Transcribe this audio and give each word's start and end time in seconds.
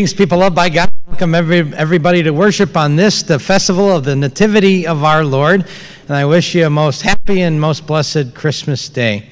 Greetings, 0.00 0.14
people 0.14 0.38
loved 0.38 0.56
by 0.56 0.70
God. 0.70 0.88
Welcome 1.08 1.34
every, 1.34 1.58
everybody 1.74 2.22
to 2.22 2.30
worship 2.30 2.74
on 2.74 2.96
this, 2.96 3.22
the 3.22 3.38
festival 3.38 3.94
of 3.94 4.02
the 4.02 4.16
Nativity 4.16 4.86
of 4.86 5.04
our 5.04 5.22
Lord. 5.22 5.66
And 6.08 6.16
I 6.16 6.24
wish 6.24 6.54
you 6.54 6.64
a 6.64 6.70
most 6.70 7.02
happy 7.02 7.42
and 7.42 7.60
most 7.60 7.86
blessed 7.86 8.34
Christmas 8.34 8.88
day. 8.88 9.28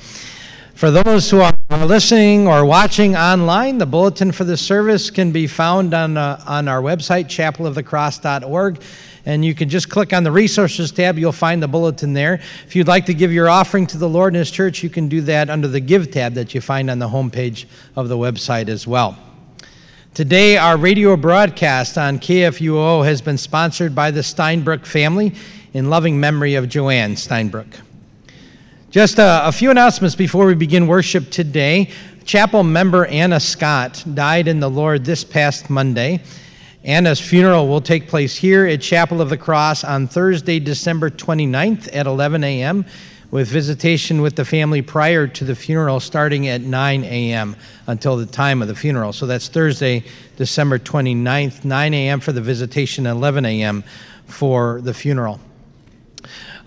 For 0.75 0.91
those 0.91 1.31
who 1.31 1.41
are 1.41 1.57
listening 1.71 2.47
or 2.47 2.67
watching 2.67 3.17
online, 3.17 3.79
the 3.79 3.87
bulletin 3.87 4.31
for 4.31 4.45
the 4.45 4.59
service 4.59 5.09
can 5.09 5.33
be 5.33 5.47
found 5.47 5.95
on, 5.95 6.19
uh, 6.19 6.45
on 6.47 6.69
our 6.69 6.83
website, 6.83 7.29
chapelofthecross.org. 7.29 8.83
And 9.25 9.43
you 9.43 9.55
can 9.55 9.71
just 9.71 9.89
click 9.89 10.13
on 10.13 10.23
the 10.23 10.33
resources 10.33 10.93
tab, 10.93 11.17
you'll 11.17 11.33
find 11.33 11.63
the 11.63 11.69
bulletin 11.69 12.13
there. 12.13 12.43
If 12.67 12.77
you'd 12.77 12.89
like 12.89 13.07
to 13.07 13.15
give 13.15 13.33
your 13.33 13.49
offering 13.49 13.87
to 13.87 13.97
the 13.97 14.09
Lord 14.09 14.35
and 14.35 14.41
His 14.41 14.51
church, 14.51 14.83
you 14.83 14.91
can 14.91 15.09
do 15.09 15.23
that 15.23 15.49
under 15.49 15.67
the 15.67 15.81
Give 15.81 16.11
tab 16.11 16.35
that 16.35 16.55
you 16.55 16.61
find 16.61 16.91
on 16.91 16.99
the 16.99 17.09
homepage 17.09 17.65
of 17.97 18.11
the 18.11 18.19
website 18.19 18.69
as 18.69 18.87
well. 18.87 19.17
Today, 20.19 20.57
our 20.57 20.77
radio 20.77 21.17
broadcast 21.17 21.97
on 21.97 22.19
KFUO 22.19 23.05
has 23.05 23.23
been 23.23 23.39
sponsored 23.39 23.95
by 23.95 24.11
the 24.11 24.19
Steinbrook 24.19 24.85
family 24.85 25.33
in 25.75 25.91
loving 25.91 26.19
memory 26.19 26.57
of 26.57 26.69
Joanne 26.69 27.15
Steinbrook. 27.15 27.73
Just 28.91 29.21
a, 29.21 29.47
a, 29.47 29.53
few 29.53 29.71
announcements 29.71 30.17
before 30.17 30.47
we 30.47 30.57
begin 30.57 30.89
worship 30.89 31.31
today. 31.31 31.93
Chapel 32.25 32.65
member 32.65 33.07
Anna 33.07 33.39
Scott 33.39 34.05
died 34.15 34.49
in 34.49 34.59
the 34.59 34.69
Lord 34.69 35.05
this 35.05 35.23
past 35.23 35.71
Monday. 35.71 36.21
Anna's 36.83 37.21
funeral 37.21 37.69
will 37.69 37.81
take 37.81 38.09
place 38.09 38.37
here 38.37 38.67
at 38.67 38.81
Chapel 38.81 39.21
of 39.21 39.31
the 39.31 39.37
Cross 39.37 39.85
on 39.85 40.09
Thursday, 40.09 40.59
December 40.59 41.11
29th 41.11 41.95
at 41.95 42.09
11 42.09 42.43
a.m., 42.43 42.85
with 43.31 43.49
visitation 43.49 44.23
with 44.23 44.37
the 44.37 44.45
family 44.45 44.81
prior 44.81 45.27
to 45.27 45.45
the 45.45 45.55
funeral 45.55 46.01
starting 46.01 46.49
at 46.49 46.63
9 46.63 47.05
a.m. 47.05 47.57
until 47.87 48.17
the 48.17 48.27
time 48.27 48.63
of 48.63 48.69
the 48.69 48.75
funeral. 48.75 49.13
So 49.13 49.27
that's 49.27 49.49
Thursday, 49.49 50.05
December 50.37 50.79
29th, 50.79 51.65
9 51.65 51.95
a.m. 51.95 52.21
for 52.21 52.33
the 52.33 52.41
visitation, 52.41 53.07
11 53.07 53.45
a.m. 53.45 53.85
for 54.27 54.81
the 54.81 54.95
funeral. 54.95 55.41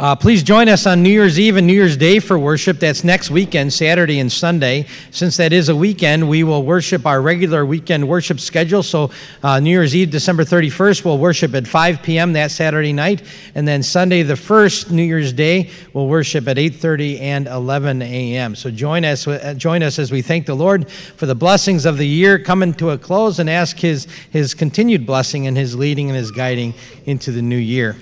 Uh, 0.02 0.16
please 0.16 0.42
join 0.42 0.68
us 0.68 0.88
on 0.88 1.04
New 1.04 1.12
Year's 1.12 1.40
Eve 1.40 1.58
and 1.58 1.68
New 1.68 1.74
Year's 1.74 1.96
Day 1.96 2.18
for 2.18 2.40
worship. 2.40 2.80
That's 2.80 3.04
next 3.04 3.30
weekend, 3.30 3.72
Saturday 3.72 4.20
and 4.20 4.32
Sunday. 4.32 4.88
Since 5.12 5.38
that 5.38 5.54
is 5.54 5.70
a 5.70 5.76
weekend, 5.76 6.28
we 6.28 6.44
will 6.44 6.64
worship 6.64 7.06
our 7.06 7.22
regular 7.22 7.68
weekend 7.68 8.10
worship 8.10 8.40
schedule. 8.40 8.82
So, 8.82 9.12
uh, 9.44 9.60
New 9.60 9.70
Year's 9.70 9.96
Eve, 9.96 10.10
December 10.10 10.44
31st, 10.44 11.06
we'll 11.06 11.20
worship 11.20 11.54
at 11.54 11.68
5 11.68 12.02
p.m. 12.02 12.34
that 12.34 12.50
Saturday 12.50 12.94
night. 12.94 13.22
And 13.54 13.68
then 13.68 13.84
Sunday, 13.84 14.24
the 14.24 14.34
1st, 14.34 14.90
New 14.90 15.04
Year's 15.04 15.34
Day, 15.34 15.70
we'll 15.94 16.08
worship 16.08 16.48
at 16.48 16.58
8.30 16.58 17.22
and 17.22 17.46
11 17.46 18.02
a.m. 18.02 18.56
So, 18.56 18.72
join 18.72 19.06
us, 19.06 19.28
uh, 19.28 19.54
join 19.56 19.84
us 19.84 20.00
as 20.00 20.12
we 20.12 20.24
thank 20.24 20.48
the 20.48 20.56
Lord 20.56 20.90
for 20.90 21.28
the 21.28 21.36
blessings 21.36 21.86
of 21.86 22.00
the 22.00 22.08
year 22.08 22.40
coming 22.40 22.74
to 22.74 22.90
a 22.90 22.98
close 22.98 23.38
and 23.38 23.48
ask 23.48 23.78
His, 23.78 24.08
his 24.32 24.56
continued 24.56 25.06
blessing 25.06 25.46
and 25.46 25.56
His 25.56 25.76
leading 25.76 26.10
and 26.10 26.18
His 26.18 26.32
guiding 26.32 26.74
into 27.06 27.32
the 27.32 27.44
new 27.44 27.56
year. 27.56 27.98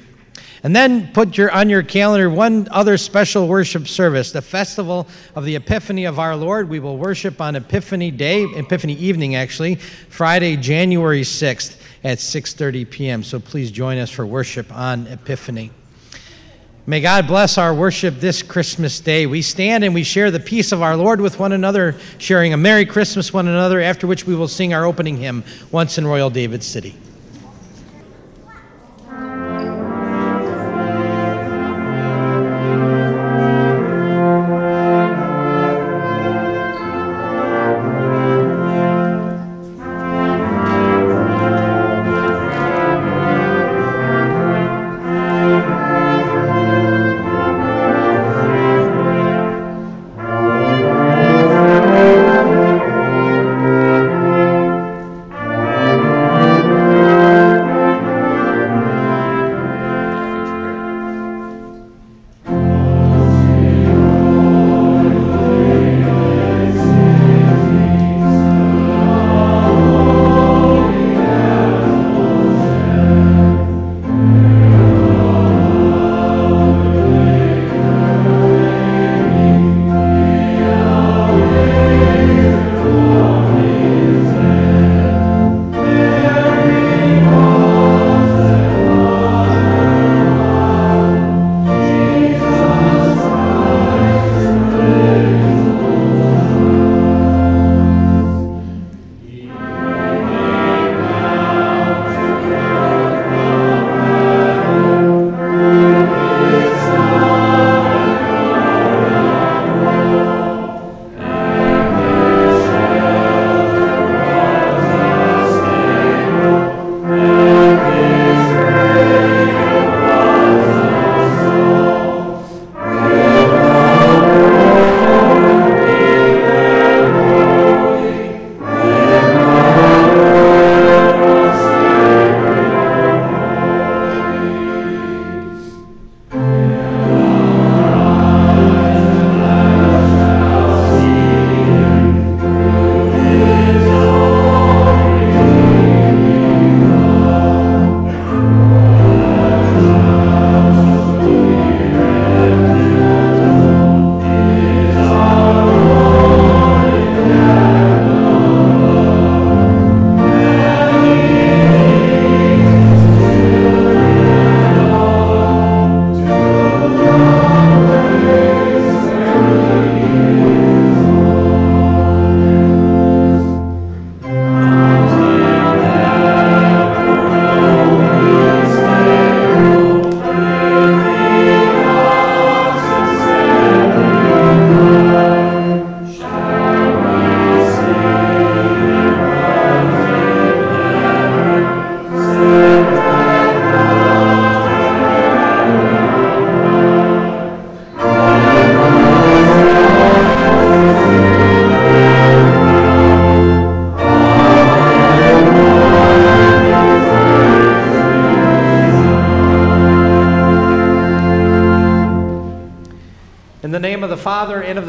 And 0.63 0.75
then 0.75 1.11
put 1.13 1.37
your, 1.37 1.51
on 1.51 1.69
your 1.69 1.83
calendar 1.83 2.29
one 2.29 2.67
other 2.71 2.97
special 2.97 3.47
worship 3.47 3.87
service, 3.87 4.31
the 4.31 4.41
festival 4.41 5.07
of 5.35 5.45
the 5.45 5.55
Epiphany 5.55 6.05
of 6.05 6.19
our 6.19 6.35
Lord. 6.35 6.67
We 6.67 6.79
will 6.79 6.97
worship 6.97 7.39
on 7.39 7.55
Epiphany 7.55 8.11
Day, 8.11 8.43
Epiphany 8.43 8.93
evening 8.93 9.35
actually, 9.35 9.75
Friday, 9.75 10.57
January 10.57 11.21
6th 11.21 11.77
at 12.03 12.17
6:30 12.17 12.89
p.m. 12.89 13.23
So 13.23 13.39
please 13.39 13.71
join 13.71 13.97
us 13.97 14.09
for 14.09 14.25
worship 14.25 14.73
on 14.75 15.07
Epiphany. 15.07 15.71
May 16.85 17.01
God 17.01 17.27
bless 17.27 17.59
our 17.59 17.73
worship 17.73 18.15
this 18.15 18.41
Christmas 18.41 18.99
day. 18.99 19.27
We 19.27 19.43
stand 19.43 19.83
and 19.83 19.93
we 19.93 20.03
share 20.03 20.31
the 20.31 20.39
peace 20.39 20.71
of 20.71 20.81
our 20.81 20.97
Lord 20.97 21.21
with 21.21 21.37
one 21.37 21.51
another, 21.51 21.95
sharing 22.17 22.51
a 22.51 22.57
Merry 22.57 22.85
Christmas 22.85 23.31
one 23.31 23.47
another, 23.47 23.79
after 23.79 24.07
which 24.07 24.25
we 24.25 24.33
will 24.33 24.47
sing 24.47 24.73
our 24.73 24.85
opening 24.85 25.15
hymn, 25.15 25.43
Once 25.71 25.99
in 25.99 26.07
Royal 26.07 26.31
David 26.31 26.63
City. 26.63 26.95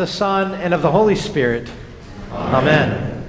The 0.01 0.07
Son, 0.07 0.55
and 0.55 0.73
of 0.73 0.81
the 0.81 0.91
Holy 0.91 1.15
Spirit. 1.15 1.71
Amen. 2.33 3.23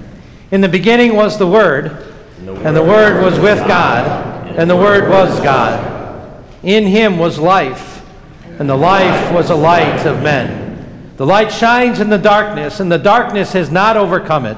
In 0.50 0.62
the 0.62 0.70
beginning 0.70 1.14
was 1.14 1.38
the 1.38 1.46
Word, 1.46 2.14
and 2.38 2.74
the 2.74 2.82
Word 2.82 3.22
was 3.22 3.38
with 3.38 3.58
God, 3.68 4.48
and 4.56 4.70
the 4.70 4.76
Word 4.76 5.10
was 5.10 5.38
God. 5.40 6.44
In 6.62 6.86
him 6.86 7.18
was 7.18 7.38
life, 7.38 8.02
and 8.58 8.70
the 8.70 8.76
life 8.76 9.32
was 9.34 9.50
a 9.50 9.54
light 9.54 10.06
of 10.06 10.22
men. 10.22 11.12
The 11.18 11.26
light 11.26 11.52
shines 11.52 12.00
in 12.00 12.08
the 12.08 12.16
darkness, 12.16 12.80
and 12.80 12.90
the 12.90 12.98
darkness 12.98 13.52
has 13.52 13.70
not 13.70 13.98
overcome 13.98 14.46
it. 14.46 14.56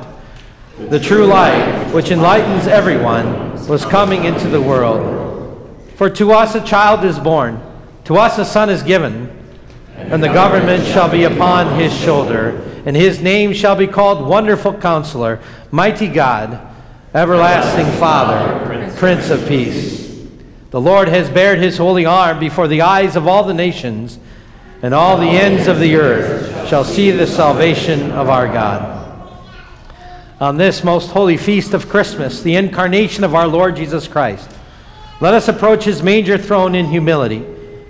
The 0.89 1.01
true 1.01 1.27
light, 1.27 1.93
which 1.93 2.13
enlightens 2.13 2.69
everyone, 2.69 3.67
was 3.67 3.85
coming 3.85 4.25
into 4.25 4.49
the 4.49 4.63
world. 4.63 5.83
For 5.97 6.09
to 6.11 6.31
us 6.31 6.55
a 6.55 6.65
child 6.65 7.05
is 7.05 7.19
born, 7.19 7.61
to 8.05 8.17
us 8.19 8.39
a 8.39 8.45
son 8.45 8.71
is 8.71 8.85
given, 8.85 9.44
and 10.15 10.23
the 10.23 10.29
government 10.29 10.87
shall 10.87 11.11
be 11.11 11.25
upon 11.25 11.77
his 11.77 11.93
shoulder, 11.93 12.51
and 12.87 12.95
his 12.95 13.21
name 13.21 13.53
shall 13.53 13.75
be 13.75 13.89
called 13.89 14.25
Wonderful 14.25 14.75
Counselor, 14.75 15.41
Mighty 15.73 16.07
God, 16.07 16.73
Everlasting 17.13 17.99
Father, 17.99 18.93
Prince 18.97 19.31
of 19.31 19.45
Peace. 19.49 20.25
The 20.71 20.81
Lord 20.81 21.09
has 21.09 21.29
bared 21.29 21.59
his 21.59 21.79
holy 21.79 22.07
arm 22.07 22.39
before 22.39 22.69
the 22.69 22.83
eyes 22.83 23.17
of 23.17 23.27
all 23.27 23.43
the 23.43 23.53
nations, 23.53 24.21
and 24.83 24.95
all 24.95 25.17
the 25.17 25.27
ends 25.27 25.67
of 25.67 25.81
the 25.81 25.97
earth 25.97 26.69
shall 26.69 26.85
see 26.85 27.11
the 27.11 27.27
salvation 27.27 28.13
of 28.13 28.29
our 28.29 28.47
God. 28.47 29.29
On 30.41 30.57
this 30.57 30.85
most 30.85 31.11
holy 31.11 31.37
feast 31.37 31.75
of 31.75 31.89
Christmas, 31.89 32.41
the 32.41 32.55
incarnation 32.55 33.25
of 33.25 33.35
our 33.35 33.49
Lord 33.49 33.75
Jesus 33.75 34.07
Christ, 34.07 34.49
let 35.21 35.35
us 35.35 35.49
approach 35.49 35.83
his 35.83 36.05
manger 36.05 36.39
throne 36.39 36.77
in 36.77 36.87
humility, 36.87 37.45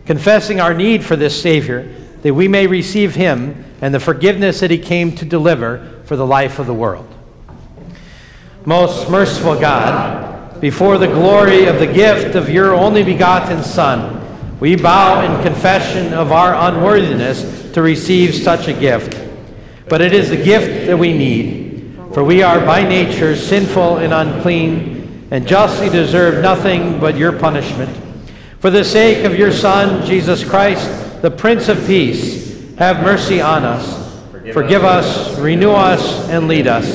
confessing 0.06 0.58
our 0.58 0.72
need 0.72 1.04
for 1.04 1.16
this 1.16 1.38
Savior, 1.38 1.94
that 2.24 2.32
we 2.32 2.48
may 2.48 2.66
receive 2.66 3.14
him 3.14 3.64
and 3.82 3.94
the 3.94 4.00
forgiveness 4.00 4.60
that 4.60 4.70
he 4.70 4.78
came 4.78 5.14
to 5.14 5.26
deliver 5.26 6.00
for 6.06 6.16
the 6.16 6.26
life 6.26 6.58
of 6.58 6.66
the 6.66 6.72
world. 6.72 7.06
Most 8.64 9.10
merciful 9.10 9.60
God, 9.60 10.58
before 10.58 10.96
the 10.96 11.06
glory 11.06 11.66
of 11.66 11.78
the 11.78 11.86
gift 11.86 12.34
of 12.34 12.48
your 12.48 12.72
only 12.72 13.02
begotten 13.02 13.62
Son, 13.62 14.22
we 14.58 14.74
bow 14.74 15.20
in 15.20 15.42
confession 15.42 16.14
of 16.14 16.32
our 16.32 16.54
unworthiness 16.72 17.70
to 17.72 17.82
receive 17.82 18.34
such 18.34 18.68
a 18.68 18.72
gift. 18.72 19.22
But 19.90 20.00
it 20.00 20.14
is 20.14 20.30
the 20.30 20.42
gift 20.42 20.86
that 20.86 20.98
we 20.98 21.12
need, 21.12 21.94
for 22.14 22.24
we 22.24 22.42
are 22.42 22.64
by 22.64 22.88
nature 22.88 23.36
sinful 23.36 23.98
and 23.98 24.14
unclean, 24.14 25.28
and 25.30 25.46
justly 25.46 25.90
deserve 25.90 26.42
nothing 26.42 26.98
but 26.98 27.18
your 27.18 27.32
punishment. 27.38 27.94
For 28.60 28.70
the 28.70 28.82
sake 28.82 29.26
of 29.26 29.38
your 29.38 29.52
Son, 29.52 30.06
Jesus 30.06 30.42
Christ, 30.42 31.03
the 31.24 31.30
Prince 31.30 31.70
of 31.70 31.86
Peace, 31.86 32.76
have 32.76 33.02
mercy 33.02 33.40
on 33.40 33.64
us. 33.64 34.22
Forgive 34.52 34.84
us, 34.84 35.38
renew 35.38 35.70
us, 35.70 36.28
and 36.28 36.48
lead 36.48 36.66
us 36.66 36.86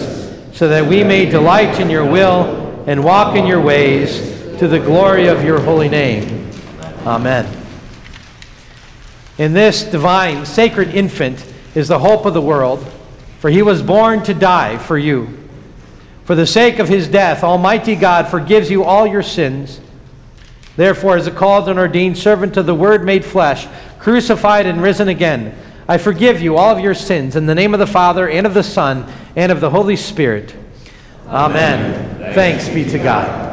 so 0.55 0.67
that 0.67 0.85
we 0.85 1.03
may 1.03 1.25
delight 1.25 1.79
in 1.79 1.89
your 1.89 2.05
will 2.05 2.83
and 2.85 3.03
walk 3.03 3.35
in 3.35 3.47
your 3.47 3.59
ways 3.59 4.19
to 4.59 4.67
the 4.67 4.77
glory 4.77 5.25
of 5.25 5.43
your 5.43 5.59
holy 5.59 5.89
name. 5.89 6.51
Amen. 7.07 7.51
In 9.39 9.53
this 9.53 9.81
divine, 9.81 10.45
sacred 10.45 10.89
infant 10.89 11.43
is 11.73 11.87
the 11.87 11.97
hope 11.97 12.27
of 12.27 12.35
the 12.35 12.39
world, 12.39 12.85
for 13.39 13.49
he 13.49 13.63
was 13.63 13.81
born 13.81 14.21
to 14.25 14.35
die 14.35 14.77
for 14.77 14.99
you. 14.99 15.39
For 16.25 16.35
the 16.35 16.45
sake 16.45 16.77
of 16.77 16.87
his 16.87 17.07
death, 17.07 17.43
Almighty 17.43 17.95
God 17.95 18.27
forgives 18.27 18.69
you 18.69 18.83
all 18.83 19.07
your 19.07 19.23
sins. 19.23 19.81
Therefore, 20.75 21.17
as 21.17 21.27
a 21.27 21.31
called 21.31 21.67
and 21.67 21.77
ordained 21.77 22.17
servant 22.17 22.55
of 22.55 22.65
the 22.65 22.73
Word 22.73 23.03
made 23.03 23.25
flesh, 23.25 23.67
crucified 23.99 24.65
and 24.65 24.81
risen 24.81 25.07
again, 25.07 25.55
I 25.87 25.97
forgive 25.97 26.41
you 26.41 26.57
all 26.57 26.75
of 26.75 26.83
your 26.83 26.93
sins 26.93 27.35
in 27.35 27.45
the 27.45 27.55
name 27.55 27.73
of 27.73 27.79
the 27.79 27.87
Father, 27.87 28.29
and 28.29 28.47
of 28.47 28.53
the 28.53 28.63
Son, 28.63 29.11
and 29.35 29.51
of 29.51 29.59
the 29.59 29.69
Holy 29.69 29.95
Spirit. 29.95 30.55
Amen. 31.27 32.15
Amen. 32.15 32.33
Thanks 32.33 32.69
be 32.69 32.85
to 32.85 32.97
God. 32.99 33.48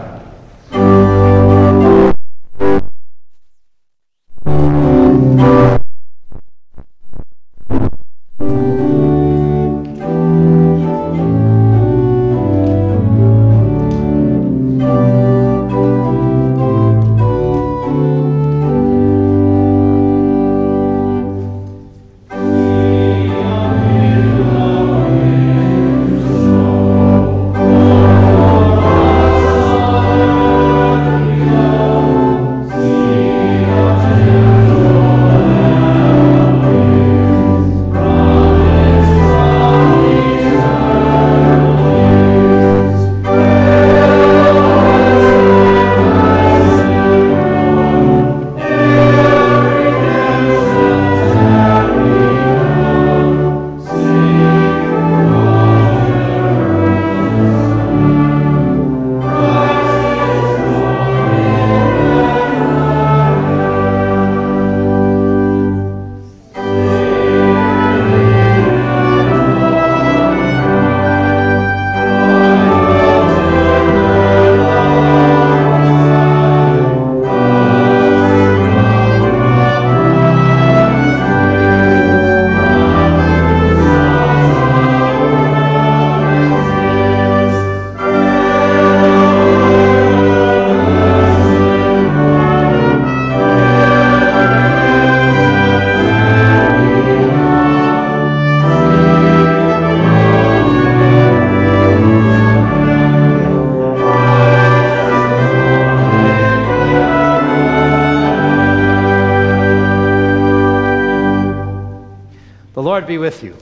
Be 113.16 113.18
with 113.18 113.42
you. 113.42 113.56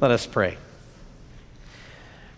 Let 0.00 0.10
us 0.10 0.26
pray. 0.26 0.58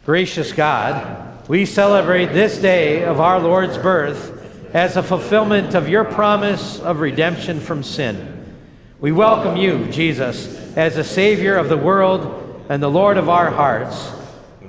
Gracious 0.07 0.53
God, 0.53 1.49
we 1.49 1.67
celebrate 1.67 2.27
this 2.27 2.59
day 2.59 3.03
of 3.03 3.19
our 3.19 3.41
Lord's 3.41 3.77
birth 3.77 4.31
as 4.73 4.97
a 4.97 5.03
fulfillment 5.03 5.75
of 5.75 5.89
your 5.89 6.05
promise 6.05 6.79
of 6.79 7.01
redemption 7.01 7.59
from 7.59 7.83
sin. 7.83 8.55
We 9.01 9.11
welcome 9.11 9.57
you, 9.57 9.91
Jesus, 9.91 10.77
as 10.77 10.95
the 10.95 11.03
Savior 11.03 11.57
of 11.57 11.69
the 11.69 11.77
world 11.77 12.65
and 12.69 12.81
the 12.81 12.91
Lord 12.91 13.17
of 13.17 13.29
our 13.29 13.51
hearts, 13.51 14.13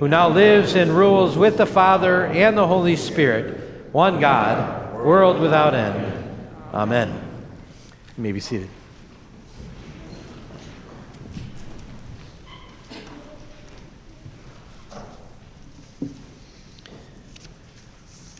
who 0.00 0.08
now 0.08 0.28
lives 0.28 0.74
and 0.74 0.90
rules 0.90 1.36
with 1.36 1.56
the 1.56 1.66
Father 1.66 2.26
and 2.26 2.58
the 2.58 2.66
Holy 2.66 2.96
Spirit, 2.96 3.92
one 3.92 4.18
God, 4.18 4.92
world 4.96 5.38
without 5.40 5.74
end. 5.74 6.24
Amen. 6.74 7.08
You 8.16 8.22
may 8.24 8.32
be 8.32 8.40
seated. 8.40 8.70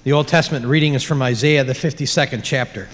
The 0.06 0.12
Old 0.12 0.28
Testament 0.28 0.66
reading 0.66 0.94
is 0.94 1.02
from 1.02 1.20
Isaiah, 1.20 1.64
the 1.64 1.72
52nd 1.72 2.42
chapter. 2.44 2.86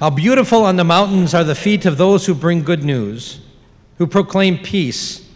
How 0.00 0.08
beautiful 0.08 0.64
on 0.64 0.76
the 0.76 0.82
mountains 0.82 1.34
are 1.34 1.44
the 1.44 1.54
feet 1.54 1.84
of 1.84 1.98
those 1.98 2.24
who 2.24 2.34
bring 2.34 2.62
good 2.62 2.82
news, 2.82 3.40
who 3.98 4.06
proclaim 4.06 4.56
peace, 4.56 5.28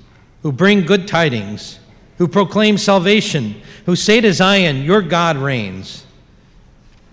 who 0.42 0.52
bring 0.52 0.86
good 0.86 1.06
tidings, 1.06 1.78
who 2.16 2.26
proclaim 2.28 2.78
salvation, 2.78 3.60
who 3.84 3.94
say 3.94 4.22
to 4.22 4.32
Zion, 4.32 4.84
Your 4.84 5.02
God 5.02 5.36
reigns. 5.36 6.06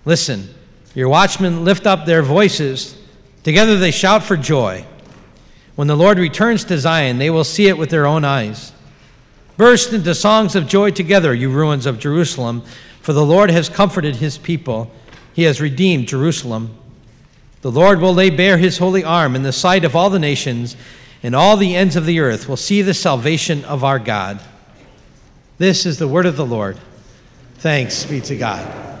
Listen, 0.06 0.48
your 0.94 1.10
watchmen 1.10 1.66
lift 1.66 1.86
up 1.86 2.06
their 2.06 2.22
voices 2.22 2.96
Together 3.42 3.76
they 3.76 3.90
shout 3.90 4.22
for 4.22 4.38
joy. 4.38 4.86
When 5.76 5.88
the 5.88 5.96
Lord 5.96 6.18
returns 6.18 6.64
to 6.64 6.78
Zion, 6.78 7.18
they 7.18 7.28
will 7.28 7.44
see 7.44 7.68
it 7.68 7.76
with 7.76 7.90
their 7.90 8.06
own 8.06 8.24
eyes. 8.24 8.72
Burst 9.58 9.92
into 9.92 10.14
songs 10.14 10.54
of 10.54 10.68
joy 10.68 10.92
together, 10.92 11.34
you 11.34 11.50
ruins 11.50 11.84
of 11.84 11.98
Jerusalem, 11.98 12.62
for 13.00 13.12
the 13.12 13.26
Lord 13.26 13.50
has 13.50 13.68
comforted 13.68 14.16
his 14.16 14.38
people. 14.38 14.88
He 15.32 15.42
has 15.42 15.60
redeemed 15.60 16.06
Jerusalem. 16.06 16.76
The 17.62 17.72
Lord 17.72 18.00
will 18.00 18.14
lay 18.14 18.30
bare 18.30 18.56
his 18.56 18.78
holy 18.78 19.02
arm 19.02 19.34
in 19.34 19.42
the 19.42 19.52
sight 19.52 19.84
of 19.84 19.96
all 19.96 20.10
the 20.10 20.20
nations, 20.20 20.76
and 21.24 21.34
all 21.34 21.56
the 21.56 21.74
ends 21.74 21.96
of 21.96 22.06
the 22.06 22.20
earth 22.20 22.48
will 22.48 22.56
see 22.56 22.82
the 22.82 22.94
salvation 22.94 23.64
of 23.64 23.82
our 23.82 23.98
God. 23.98 24.40
This 25.58 25.86
is 25.86 25.98
the 25.98 26.06
word 26.06 26.26
of 26.26 26.36
the 26.36 26.46
Lord. 26.46 26.78
Thanks 27.56 28.04
be 28.04 28.20
to 28.20 28.36
God. 28.36 28.97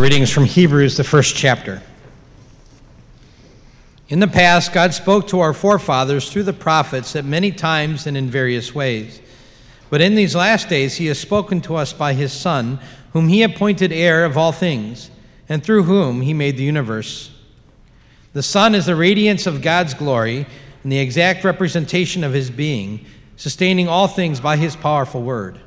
Readings 0.00 0.30
from 0.30 0.44
Hebrews, 0.44 0.96
the 0.96 1.04
first 1.04 1.34
chapter. 1.36 1.82
In 4.08 4.20
the 4.20 4.28
past, 4.28 4.72
God 4.74 4.92
spoke 4.92 5.26
to 5.28 5.40
our 5.40 5.54
forefathers 5.54 6.30
through 6.30 6.42
the 6.42 6.52
prophets 6.52 7.16
at 7.16 7.24
many 7.24 7.50
times 7.50 8.06
and 8.06 8.16
in 8.16 8.28
various 8.28 8.74
ways. 8.74 9.20
But 9.88 10.02
in 10.02 10.14
these 10.14 10.34
last 10.34 10.68
days, 10.68 10.96
He 10.96 11.06
has 11.06 11.18
spoken 11.18 11.62
to 11.62 11.76
us 11.76 11.92
by 11.94 12.12
His 12.12 12.32
Son, 12.32 12.78
whom 13.14 13.28
He 13.28 13.42
appointed 13.42 13.90
heir 13.90 14.26
of 14.26 14.36
all 14.36 14.52
things, 14.52 15.10
and 15.48 15.64
through 15.64 15.84
whom 15.84 16.20
He 16.20 16.34
made 16.34 16.58
the 16.58 16.64
universe. 16.64 17.30
The 18.34 18.42
Son 18.42 18.74
is 18.74 18.86
the 18.86 18.96
radiance 18.96 19.46
of 19.46 19.62
God's 19.62 19.94
glory 19.94 20.46
and 20.82 20.92
the 20.92 20.98
exact 20.98 21.42
representation 21.42 22.22
of 22.22 22.34
His 22.34 22.50
being, 22.50 23.06
sustaining 23.36 23.88
all 23.88 24.08
things 24.08 24.40
by 24.40 24.58
His 24.58 24.76
powerful 24.76 25.22
word. 25.22 25.58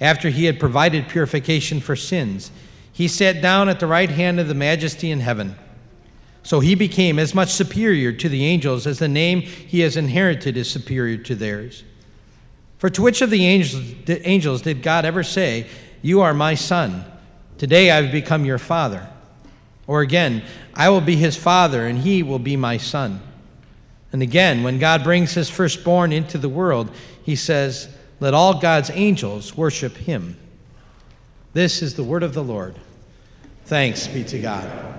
After 0.00 0.30
He 0.30 0.46
had 0.46 0.58
provided 0.58 1.08
purification 1.08 1.80
for 1.80 1.94
sins, 1.94 2.50
he 2.98 3.06
sat 3.06 3.40
down 3.40 3.68
at 3.68 3.78
the 3.78 3.86
right 3.86 4.10
hand 4.10 4.40
of 4.40 4.48
the 4.48 4.54
majesty 4.54 5.12
in 5.12 5.20
heaven. 5.20 5.54
So 6.42 6.58
he 6.58 6.74
became 6.74 7.20
as 7.20 7.32
much 7.32 7.52
superior 7.52 8.10
to 8.10 8.28
the 8.28 8.44
angels 8.44 8.88
as 8.88 8.98
the 8.98 9.06
name 9.06 9.42
he 9.42 9.78
has 9.82 9.96
inherited 9.96 10.56
is 10.56 10.68
superior 10.68 11.16
to 11.18 11.36
theirs. 11.36 11.84
For 12.78 12.90
to 12.90 13.00
which 13.00 13.22
of 13.22 13.30
the 13.30 13.46
angels, 13.46 14.62
did 14.62 14.82
God 14.82 15.04
ever 15.04 15.22
say, 15.22 15.68
You 16.02 16.22
are 16.22 16.34
my 16.34 16.56
son, 16.56 17.04
today 17.56 17.92
I've 17.92 18.10
become 18.10 18.44
your 18.44 18.58
father? 18.58 19.08
Or 19.86 20.00
again, 20.00 20.42
I 20.74 20.88
will 20.88 21.00
be 21.00 21.14
his 21.14 21.36
father, 21.36 21.86
and 21.86 22.00
he 22.00 22.24
will 22.24 22.40
be 22.40 22.56
my 22.56 22.78
son. 22.78 23.20
And 24.10 24.22
again, 24.22 24.64
when 24.64 24.80
God 24.80 25.04
brings 25.04 25.34
his 25.34 25.48
firstborn 25.48 26.10
into 26.10 26.36
the 26.36 26.48
world, 26.48 26.90
he 27.22 27.36
says, 27.36 27.88
Let 28.18 28.34
all 28.34 28.58
God's 28.58 28.90
angels 28.90 29.56
worship 29.56 29.96
him. 29.96 30.36
This 31.52 31.80
is 31.80 31.94
the 31.94 32.02
word 32.02 32.24
of 32.24 32.34
the 32.34 32.42
Lord. 32.42 32.74
Thanks 33.68 34.06
be 34.06 34.24
to 34.24 34.38
God. 34.38 34.97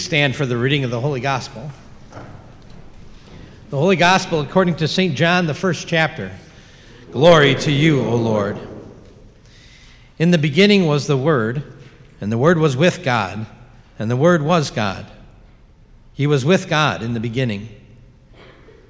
Please 0.00 0.06
stand 0.06 0.34
for 0.34 0.46
the 0.46 0.56
reading 0.56 0.82
of 0.82 0.90
the 0.90 0.98
Holy 0.98 1.20
Gospel. 1.20 1.70
The 3.68 3.76
Holy 3.76 3.96
Gospel 3.96 4.40
according 4.40 4.76
to 4.76 4.88
St. 4.88 5.14
John, 5.14 5.44
the 5.44 5.52
first 5.52 5.86
chapter. 5.86 6.32
Glory 7.12 7.54
to 7.56 7.70
you, 7.70 8.00
O 8.00 8.16
Lord. 8.16 8.58
In 10.18 10.30
the 10.30 10.38
beginning 10.38 10.86
was 10.86 11.06
the 11.06 11.18
Word, 11.18 11.62
and 12.18 12.32
the 12.32 12.38
Word 12.38 12.56
was 12.56 12.78
with 12.78 13.04
God, 13.04 13.44
and 13.98 14.10
the 14.10 14.16
Word 14.16 14.40
was 14.40 14.70
God. 14.70 15.04
He 16.14 16.26
was 16.26 16.46
with 16.46 16.66
God 16.66 17.02
in 17.02 17.12
the 17.12 17.20
beginning. 17.20 17.68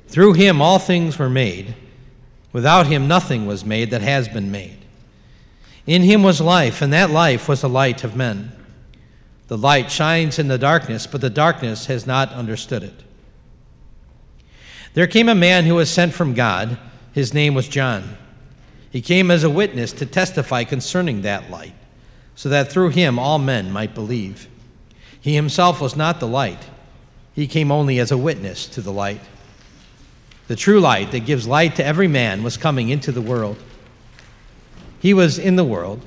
Through 0.07 0.35
him 0.35 0.63
all 0.63 0.79
things 0.79 1.19
were 1.19 1.29
made. 1.29 1.75
Without 2.53 2.87
him 2.87 3.09
nothing 3.09 3.47
was 3.47 3.65
made 3.65 3.91
that 3.91 4.03
has 4.03 4.29
been 4.29 4.53
made. 4.53 4.79
In 5.89 6.03
him 6.03 6.23
was 6.23 6.41
life, 6.41 6.81
and 6.81 6.93
that 6.93 7.11
life 7.11 7.49
was 7.49 7.63
the 7.63 7.69
light 7.69 8.05
of 8.05 8.15
men. 8.15 8.53
The 9.51 9.59
light 9.59 9.91
shines 9.91 10.39
in 10.39 10.47
the 10.47 10.59
darkness, 10.59 11.09
but 11.09 11.21
the 11.21 11.29
darkness 11.29 11.87
has 11.87 12.07
not 12.07 12.33
understood 12.33 12.85
it. 12.85 13.03
There 14.95 15.09
came 15.09 15.29
a 15.29 15.35
man 15.35 15.65
who 15.65 15.75
was 15.75 15.91
sent 15.91 16.15
from 16.15 16.35
God. 16.35 16.79
His 17.13 17.35
name 17.35 17.55
was 17.55 17.67
John. 17.67 18.17
He 18.93 19.01
came 19.01 19.29
as 19.29 19.43
a 19.43 19.51
witness 19.51 19.91
to 19.95 20.07
testify 20.07 20.63
concerning 20.63 21.23
that 21.23 21.51
light, 21.51 21.75
so 22.37 22.49
that 22.49 22.71
through 22.71 22.91
him 22.91 23.19
all 23.19 23.41
men 23.41 23.73
might 23.73 23.93
believe. 23.93 24.47
He 25.21 25.35
himself 25.35 25.81
was 25.81 25.97
not 25.97 26.21
the 26.21 26.29
light, 26.29 26.65
he 27.35 27.49
came 27.49 27.73
only 27.73 27.99
as 27.99 28.13
a 28.13 28.17
witness 28.17 28.69
to 28.69 28.81
the 28.81 28.93
light. 28.93 29.21
The 30.47 30.55
true 30.55 30.79
light 30.79 31.11
that 31.11 31.27
gives 31.27 31.49
light 31.49 31.75
to 31.75 31.85
every 31.85 32.07
man 32.07 32.45
was 32.45 32.57
coming 32.57 32.89
into 32.89 33.11
the 33.11 33.21
world. 33.21 33.57
He 35.01 35.13
was 35.13 35.41
in 35.41 35.57
the 35.57 35.65
world, 35.65 36.07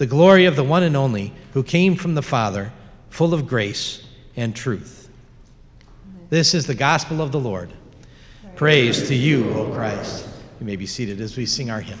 the 0.00 0.06
glory 0.06 0.46
of 0.46 0.56
the 0.56 0.64
one 0.64 0.82
and 0.82 0.96
only 0.96 1.30
who 1.52 1.62
came 1.62 1.94
from 1.94 2.14
the 2.14 2.22
Father, 2.22 2.72
full 3.10 3.34
of 3.34 3.46
grace 3.46 4.02
and 4.34 4.56
truth. 4.56 5.10
This 6.30 6.54
is 6.54 6.66
the 6.66 6.74
gospel 6.74 7.20
of 7.20 7.32
the 7.32 7.38
Lord. 7.38 7.70
Praise 8.56 9.08
to 9.08 9.14
you, 9.14 9.52
O 9.52 9.70
Christ. 9.70 10.26
You 10.58 10.64
may 10.64 10.76
be 10.76 10.86
seated 10.86 11.20
as 11.20 11.36
we 11.36 11.44
sing 11.44 11.70
our 11.70 11.82
hymn. 11.82 11.98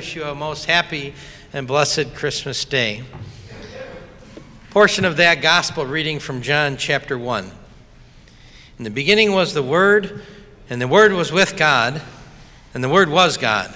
Wish 0.00 0.16
you 0.16 0.24
a 0.24 0.34
most 0.34 0.64
happy 0.64 1.12
and 1.52 1.66
blessed 1.66 2.14
Christmas 2.14 2.64
day. 2.64 3.02
Portion 4.70 5.04
of 5.04 5.18
that 5.18 5.42
gospel 5.42 5.84
reading 5.84 6.18
from 6.18 6.40
John 6.40 6.78
chapter 6.78 7.18
1. 7.18 7.50
In 8.78 8.84
the 8.84 8.88
beginning 8.88 9.32
was 9.32 9.52
the 9.52 9.62
Word, 9.62 10.22
and 10.70 10.80
the 10.80 10.88
Word 10.88 11.12
was 11.12 11.30
with 11.30 11.54
God, 11.54 12.00
and 12.72 12.82
the 12.82 12.88
Word 12.88 13.10
was 13.10 13.36
God. 13.36 13.74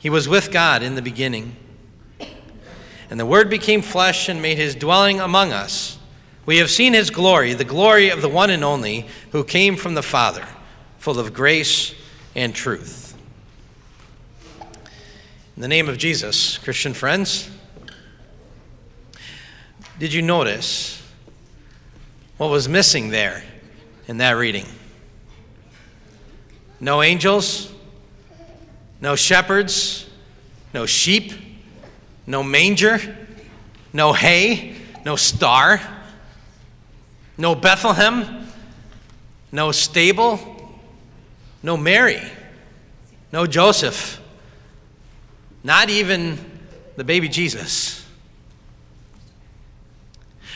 He 0.00 0.10
was 0.10 0.28
with 0.28 0.50
God 0.50 0.82
in 0.82 0.96
the 0.96 1.02
beginning. 1.02 1.54
And 3.08 3.20
the 3.20 3.24
Word 3.24 3.48
became 3.48 3.80
flesh 3.80 4.28
and 4.28 4.42
made 4.42 4.58
his 4.58 4.74
dwelling 4.74 5.20
among 5.20 5.52
us. 5.52 6.00
We 6.46 6.56
have 6.56 6.68
seen 6.68 6.94
his 6.94 7.10
glory, 7.10 7.54
the 7.54 7.62
glory 7.62 8.08
of 8.08 8.22
the 8.22 8.28
one 8.28 8.50
and 8.50 8.64
only 8.64 9.06
who 9.30 9.44
came 9.44 9.76
from 9.76 9.94
the 9.94 10.02
Father, 10.02 10.48
full 10.98 11.20
of 11.20 11.32
grace 11.32 11.94
and 12.34 12.52
truth. 12.52 12.99
In 15.60 15.62
the 15.62 15.68
name 15.68 15.90
of 15.90 15.98
Jesus, 15.98 16.56
Christian 16.56 16.94
friends, 16.94 17.50
did 19.98 20.10
you 20.10 20.22
notice 20.22 21.06
what 22.38 22.48
was 22.48 22.66
missing 22.66 23.10
there 23.10 23.44
in 24.08 24.16
that 24.16 24.38
reading? 24.38 24.64
No 26.80 27.02
angels, 27.02 27.70
no 29.02 29.14
shepherds, 29.16 30.08
no 30.72 30.86
sheep, 30.86 31.34
no 32.26 32.42
manger, 32.42 32.98
no 33.92 34.14
hay, 34.14 34.76
no 35.04 35.14
star, 35.14 35.82
no 37.36 37.54
Bethlehem, 37.54 38.48
no 39.52 39.72
stable, 39.72 40.80
no 41.62 41.76
Mary, 41.76 42.22
no 43.30 43.46
Joseph 43.46 44.19
not 45.62 45.90
even 45.90 46.38
the 46.96 47.04
baby 47.04 47.28
Jesus. 47.28 48.06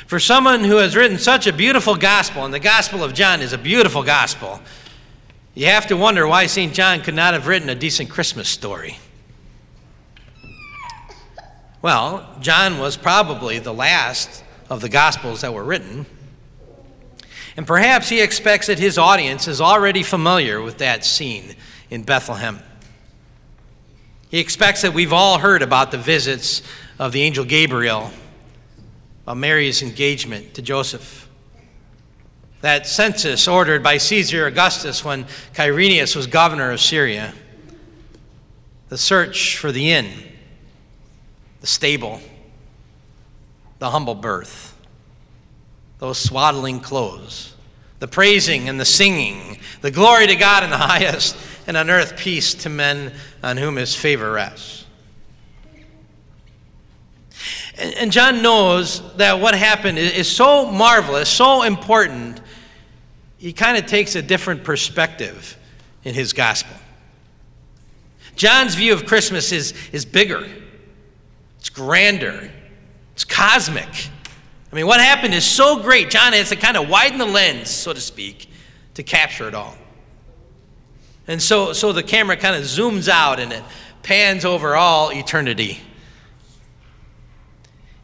For 0.06 0.18
someone 0.18 0.64
who 0.64 0.76
has 0.76 0.96
written 0.96 1.18
such 1.18 1.46
a 1.46 1.52
beautiful 1.52 1.96
gospel, 1.96 2.44
and 2.44 2.52
the 2.52 2.60
Gospel 2.60 3.02
of 3.02 3.14
John 3.14 3.40
is 3.40 3.52
a 3.52 3.58
beautiful 3.58 4.02
gospel, 4.02 4.60
you 5.54 5.66
have 5.66 5.86
to 5.86 5.96
wonder 5.96 6.26
why 6.26 6.46
St. 6.46 6.74
John 6.74 7.00
could 7.00 7.14
not 7.14 7.32
have 7.32 7.46
written 7.46 7.68
a 7.68 7.74
decent 7.74 8.10
Christmas 8.10 8.48
story. 8.48 8.98
Well, 11.80 12.28
John 12.40 12.78
was 12.78 12.96
probably 12.96 13.58
the 13.58 13.72
last 13.72 14.42
of 14.68 14.80
the 14.80 14.88
Gospels 14.88 15.42
that 15.42 15.54
were 15.54 15.64
written. 15.64 16.06
And 17.56 17.66
perhaps 17.66 18.08
he 18.08 18.20
expects 18.20 18.66
that 18.66 18.78
his 18.78 18.98
audience 18.98 19.46
is 19.46 19.60
already 19.60 20.02
familiar 20.02 20.60
with 20.60 20.78
that 20.78 21.04
scene 21.04 21.54
in 21.90 22.02
Bethlehem. 22.02 22.58
He 24.34 24.40
expects 24.40 24.82
that 24.82 24.92
we've 24.92 25.12
all 25.12 25.38
heard 25.38 25.62
about 25.62 25.92
the 25.92 25.96
visits 25.96 26.60
of 26.98 27.12
the 27.12 27.22
angel 27.22 27.44
Gabriel, 27.44 28.10
about 29.22 29.36
Mary's 29.36 29.80
engagement 29.80 30.54
to 30.54 30.60
Joseph. 30.60 31.28
That 32.60 32.88
census 32.88 33.46
ordered 33.46 33.84
by 33.84 33.98
Caesar 33.98 34.46
Augustus 34.46 35.04
when 35.04 35.26
Quirinius 35.54 36.16
was 36.16 36.26
governor 36.26 36.72
of 36.72 36.80
Syria. 36.80 37.32
The 38.88 38.98
search 38.98 39.56
for 39.56 39.70
the 39.70 39.92
inn, 39.92 40.10
the 41.60 41.68
stable, 41.68 42.20
the 43.78 43.90
humble 43.90 44.16
birth, 44.16 44.76
those 46.00 46.18
swaddling 46.18 46.80
clothes, 46.80 47.54
the 48.00 48.08
praising 48.08 48.68
and 48.68 48.80
the 48.80 48.84
singing, 48.84 49.60
the 49.80 49.92
glory 49.92 50.26
to 50.26 50.34
God 50.34 50.64
in 50.64 50.70
the 50.70 50.76
highest 50.78 51.36
and 51.66 51.76
on 51.76 51.90
earth 51.90 52.16
peace 52.16 52.54
to 52.54 52.68
men 52.68 53.12
on 53.44 53.58
whom 53.58 53.76
his 53.76 53.94
favor 53.94 54.32
rests. 54.32 54.86
And, 57.76 57.94
and 57.94 58.10
John 58.10 58.42
knows 58.42 59.02
that 59.16 59.38
what 59.38 59.54
happened 59.54 59.98
is, 59.98 60.12
is 60.12 60.28
so 60.28 60.70
marvelous, 60.70 61.28
so 61.28 61.62
important, 61.62 62.40
he 63.36 63.52
kind 63.52 63.76
of 63.76 63.84
takes 63.84 64.14
a 64.14 64.22
different 64.22 64.64
perspective 64.64 65.58
in 66.04 66.14
his 66.14 66.32
gospel. 66.32 66.74
John's 68.34 68.74
view 68.74 68.94
of 68.94 69.04
Christmas 69.04 69.52
is, 69.52 69.74
is 69.92 70.06
bigger, 70.06 70.48
it's 71.58 71.68
grander, 71.68 72.50
it's 73.12 73.24
cosmic. 73.24 74.08
I 74.72 74.74
mean, 74.74 74.86
what 74.86 75.00
happened 75.00 75.34
is 75.34 75.44
so 75.44 75.82
great, 75.82 76.08
John 76.08 76.32
has 76.32 76.48
to 76.48 76.56
kind 76.56 76.78
of 76.78 76.88
widen 76.88 77.18
the 77.18 77.26
lens, 77.26 77.68
so 77.68 77.92
to 77.92 78.00
speak, 78.00 78.48
to 78.94 79.02
capture 79.02 79.46
it 79.48 79.54
all. 79.54 79.76
And 81.26 81.42
so, 81.42 81.72
so 81.72 81.92
the 81.92 82.02
camera 82.02 82.36
kind 82.36 82.56
of 82.56 82.62
zooms 82.62 83.08
out 83.08 83.40
and 83.40 83.52
it 83.52 83.62
pans 84.02 84.44
over 84.44 84.76
all 84.76 85.10
eternity. 85.10 85.80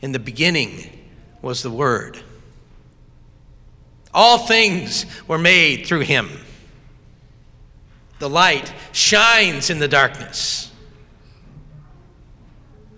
In 0.01 0.13
the 0.13 0.19
beginning 0.19 0.91
was 1.43 1.63
the 1.63 1.71
Word. 1.71 2.19
All 4.13 4.39
things 4.39 5.07
were 5.29 5.39
made 5.39 5.87
through 5.87 6.01
him. 6.01 6.29
The 8.19 8.29
light 8.29 8.73
shines 8.93 9.71
in 9.71 9.79
the 9.79 9.89
darkness. 9.89 10.71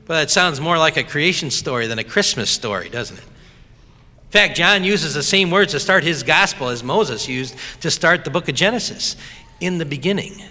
But 0.07 0.15
that 0.15 0.31
sounds 0.31 0.61
more 0.61 0.79
like 0.79 0.97
a 0.97 1.05
creation 1.05 1.51
story 1.51 1.87
than 1.87 1.99
a 1.99 2.05
Christmas 2.05 2.51
story, 2.51 2.89
doesn't 2.89 3.19
it? 3.19 3.25
In 3.25 4.31
fact, 4.31 4.57
John 4.57 4.83
uses 4.83 5.13
the 5.13 5.23
same 5.23 5.51
words 5.51 5.73
to 5.73 5.81
start 5.81 6.05
his 6.05 6.23
gospel 6.23 6.69
as 6.69 6.83
Moses 6.83 7.29
used 7.29 7.55
to 7.83 7.91
start 7.91 8.25
the 8.25 8.31
book 8.31 8.49
of 8.49 8.55
Genesis 8.55 9.17
in 9.63 9.79
the 9.79 9.85
beginning. 9.85 10.43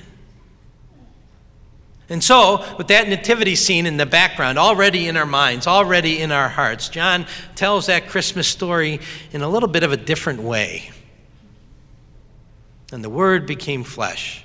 And 2.09 2.21
so, 2.21 2.65
with 2.77 2.89
that 2.89 3.07
nativity 3.07 3.55
scene 3.55 3.85
in 3.85 3.95
the 3.95 4.05
background, 4.05 4.57
already 4.57 5.07
in 5.07 5.15
our 5.15 5.25
minds, 5.25 5.65
already 5.65 6.19
in 6.19 6.31
our 6.31 6.49
hearts, 6.49 6.89
John 6.89 7.25
tells 7.55 7.85
that 7.85 8.09
Christmas 8.09 8.47
story 8.49 8.99
in 9.31 9.41
a 9.41 9.47
little 9.47 9.69
bit 9.69 9.83
of 9.83 9.93
a 9.93 9.97
different 9.97 10.41
way. 10.41 10.91
And 12.91 13.01
the 13.01 13.09
Word 13.09 13.47
became 13.47 13.85
flesh 13.85 14.43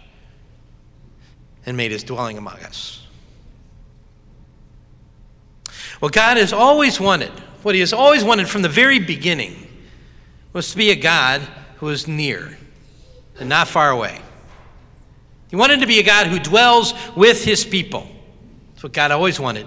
and 1.65 1.77
made 1.77 1.91
his 1.91 2.05
dwelling 2.05 2.39
among 2.39 2.61
us. 2.61 3.05
What 5.99 6.13
God 6.13 6.37
has 6.37 6.53
always 6.53 7.01
wanted, 7.01 7.33
what 7.63 7.75
he 7.75 7.81
has 7.81 7.93
always 7.93 8.23
wanted 8.23 8.49
from 8.49 8.63
the 8.63 8.69
very 8.69 9.01
beginning, 9.01 9.67
was 10.53 10.71
to 10.71 10.77
be 10.77 10.91
a 10.91 10.97
God 10.97 11.41
who 11.79 11.89
is 11.89 12.07
near 12.07 12.57
and 13.41 13.49
not 13.49 13.67
far 13.67 13.91
away. 13.91 14.21
He 15.49 15.57
wanted 15.57 15.81
to 15.81 15.87
be 15.87 15.99
a 15.99 16.03
God 16.03 16.27
who 16.27 16.39
dwells 16.39 16.93
with 17.15 17.45
his 17.45 17.65
people. 17.65 18.07
That's 18.73 18.83
what 18.83 18.93
God 18.93 19.11
always 19.11 19.39
wanted. 19.39 19.67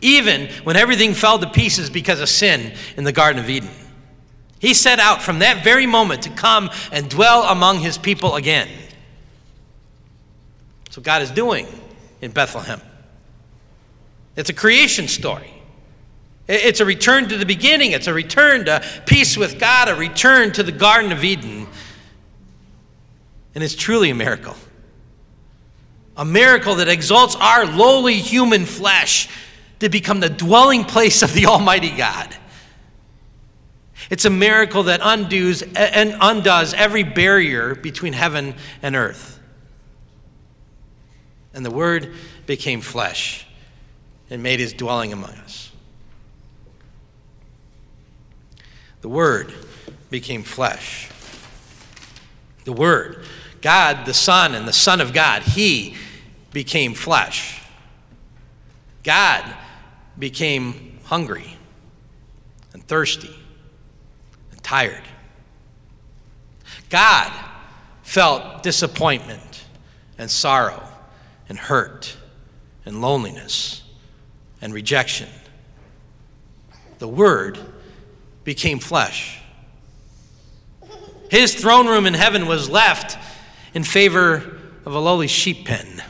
Even 0.00 0.48
when 0.64 0.76
everything 0.76 1.14
fell 1.14 1.38
to 1.38 1.48
pieces 1.48 1.88
because 1.88 2.20
of 2.20 2.28
sin 2.28 2.74
in 2.96 3.04
the 3.04 3.12
Garden 3.12 3.42
of 3.42 3.48
Eden. 3.48 3.70
He 4.58 4.74
set 4.74 4.98
out 4.98 5.22
from 5.22 5.40
that 5.40 5.64
very 5.64 5.86
moment 5.86 6.22
to 6.22 6.30
come 6.30 6.70
and 6.92 7.08
dwell 7.08 7.44
among 7.44 7.80
his 7.80 7.98
people 7.98 8.36
again. 8.36 8.68
That's 10.84 10.96
what 10.96 11.04
God 11.04 11.22
is 11.22 11.30
doing 11.30 11.66
in 12.20 12.30
Bethlehem. 12.30 12.80
It's 14.34 14.50
a 14.50 14.54
creation 14.54 15.08
story. 15.08 15.52
It's 16.48 16.80
a 16.80 16.84
return 16.84 17.28
to 17.30 17.38
the 17.38 17.46
beginning. 17.46 17.92
It's 17.92 18.06
a 18.06 18.14
return 18.14 18.66
to 18.66 18.84
peace 19.06 19.36
with 19.36 19.58
God, 19.58 19.88
a 19.88 19.94
return 19.94 20.52
to 20.52 20.62
the 20.62 20.72
Garden 20.72 21.10
of 21.10 21.24
Eden. 21.24 21.66
And 23.54 23.64
it's 23.64 23.74
truly 23.74 24.10
a 24.10 24.14
miracle 24.14 24.54
a 26.16 26.24
miracle 26.24 26.76
that 26.76 26.88
exalts 26.88 27.36
our 27.36 27.66
lowly 27.66 28.14
human 28.14 28.64
flesh 28.64 29.28
to 29.80 29.88
become 29.88 30.20
the 30.20 30.30
dwelling 30.30 30.84
place 30.84 31.22
of 31.22 31.34
the 31.34 31.46
Almighty 31.46 31.90
God. 31.90 32.34
It's 34.08 34.24
a 34.24 34.30
miracle 34.30 34.84
that 34.84 35.00
undoes 35.02 35.62
and 35.62 36.16
undoes 36.20 36.72
every 36.74 37.02
barrier 37.02 37.74
between 37.74 38.12
heaven 38.12 38.54
and 38.82 38.94
earth. 38.94 39.40
And 41.52 41.64
the 41.64 41.70
Word 41.70 42.12
became 42.46 42.80
flesh 42.80 43.46
and 44.30 44.42
made 44.42 44.60
his 44.60 44.72
dwelling 44.72 45.12
among 45.12 45.30
us. 45.30 45.72
The 49.00 49.08
Word 49.08 49.52
became 50.10 50.42
flesh. 50.42 51.10
The 52.64 52.72
Word, 52.72 53.24
God 53.66 54.06
the 54.06 54.14
Son 54.14 54.54
and 54.54 54.68
the 54.68 54.72
Son 54.72 55.00
of 55.00 55.12
God, 55.12 55.42
He 55.42 55.96
became 56.52 56.94
flesh. 56.94 57.60
God 59.02 59.44
became 60.16 61.00
hungry 61.02 61.56
and 62.72 62.86
thirsty 62.86 63.34
and 64.52 64.62
tired. 64.62 65.02
God 66.90 67.32
felt 68.04 68.62
disappointment 68.62 69.64
and 70.16 70.30
sorrow 70.30 70.86
and 71.48 71.58
hurt 71.58 72.16
and 72.84 73.02
loneliness 73.02 73.82
and 74.62 74.72
rejection. 74.72 75.28
The 77.00 77.08
Word 77.08 77.58
became 78.44 78.78
flesh. 78.78 79.40
His 81.28 81.52
throne 81.52 81.88
room 81.88 82.06
in 82.06 82.14
heaven 82.14 82.46
was 82.46 82.70
left 82.70 83.18
in 83.76 83.84
favor 83.84 84.58
of 84.86 84.94
a 84.94 84.98
lowly 84.98 85.26
sheep 85.26 85.66
pen. 85.66 86.02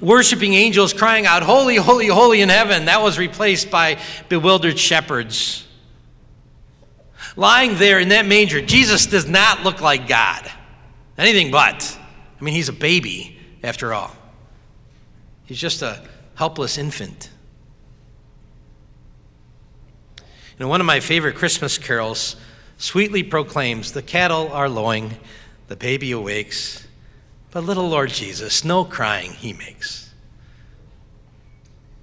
worshiping 0.00 0.52
angels 0.52 0.92
crying 0.92 1.24
out, 1.24 1.44
Holy, 1.44 1.76
holy, 1.76 2.08
holy 2.08 2.40
in 2.40 2.48
heaven. 2.48 2.86
That 2.86 3.00
was 3.00 3.16
replaced 3.16 3.70
by 3.70 4.00
bewildered 4.28 4.76
shepherds. 4.76 5.64
Lying 7.36 7.76
there 7.78 8.00
in 8.00 8.08
that 8.08 8.26
manger, 8.26 8.60
Jesus 8.60 9.06
does 9.06 9.28
not 9.28 9.62
look 9.62 9.80
like 9.80 10.08
God. 10.08 10.50
Anything 11.16 11.52
but. 11.52 11.96
I 12.40 12.44
mean, 12.44 12.54
he's 12.54 12.68
a 12.68 12.72
baby, 12.72 13.38
after 13.62 13.94
all. 13.94 14.10
He's 15.44 15.60
just 15.60 15.80
a 15.80 16.02
helpless 16.34 16.76
infant. 16.76 17.30
You 20.18 20.24
know, 20.58 20.68
one 20.68 20.80
of 20.80 20.88
my 20.88 20.98
favorite 20.98 21.36
Christmas 21.36 21.78
carols 21.78 22.34
sweetly 22.78 23.22
proclaims, 23.22 23.92
The 23.92 24.02
cattle 24.02 24.50
are 24.52 24.68
lowing, 24.68 25.16
the 25.68 25.76
baby 25.76 26.12
awakes, 26.12 26.86
but 27.50 27.64
little 27.64 27.88
Lord 27.88 28.10
Jesus, 28.10 28.64
no 28.64 28.84
crying 28.84 29.32
he 29.32 29.52
makes. 29.52 30.12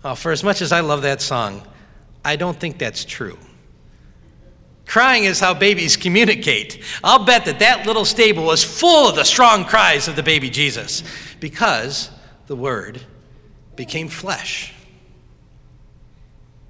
Oh, 0.03 0.15
for 0.15 0.31
as 0.31 0.43
much 0.43 0.61
as 0.61 0.71
I 0.71 0.79
love 0.79 1.03
that 1.03 1.21
song, 1.21 1.61
I 2.25 2.35
don't 2.35 2.59
think 2.59 2.77
that's 2.77 3.05
true. 3.05 3.37
Crying 4.85 5.23
is 5.23 5.39
how 5.39 5.53
babies 5.53 5.95
communicate. 5.95 6.83
I'll 7.03 7.23
bet 7.23 7.45
that 7.45 7.59
that 7.59 7.85
little 7.85 8.03
stable 8.03 8.43
was 8.43 8.63
full 8.63 9.07
of 9.07 9.15
the 9.15 9.23
strong 9.23 9.63
cries 9.63 10.07
of 10.07 10.15
the 10.15 10.23
baby 10.23 10.49
Jesus 10.49 11.03
because 11.39 12.09
the 12.47 12.55
Word 12.55 13.01
became 13.75 14.09
flesh. 14.09 14.73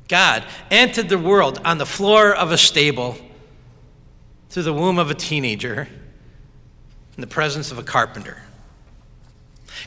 God 0.08 0.44
entered 0.70 1.08
the 1.08 1.18
world 1.18 1.62
on 1.64 1.78
the 1.78 1.86
floor 1.86 2.36
of 2.36 2.52
a 2.52 2.58
stable 2.58 3.18
through 4.50 4.64
the 4.64 4.74
womb 4.74 5.00
of 5.00 5.10
a 5.10 5.16
teenager 5.16 5.88
in 7.16 7.22
the 7.22 7.28
presence 7.28 7.72
of 7.72 7.78
a 7.78 7.84
carpenter. 7.84 8.42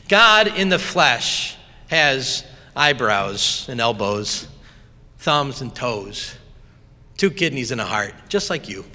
God 0.07 0.47
in 0.47 0.69
the 0.69 0.79
flesh 0.79 1.57
has 1.87 2.43
eyebrows 2.75 3.67
and 3.69 3.79
elbows, 3.79 4.47
thumbs 5.19 5.61
and 5.61 5.73
toes, 5.73 6.35
two 7.17 7.31
kidneys 7.31 7.71
and 7.71 7.81
a 7.81 7.85
heart, 7.85 8.13
just 8.29 8.49
like 8.49 8.67
you, 8.67 8.85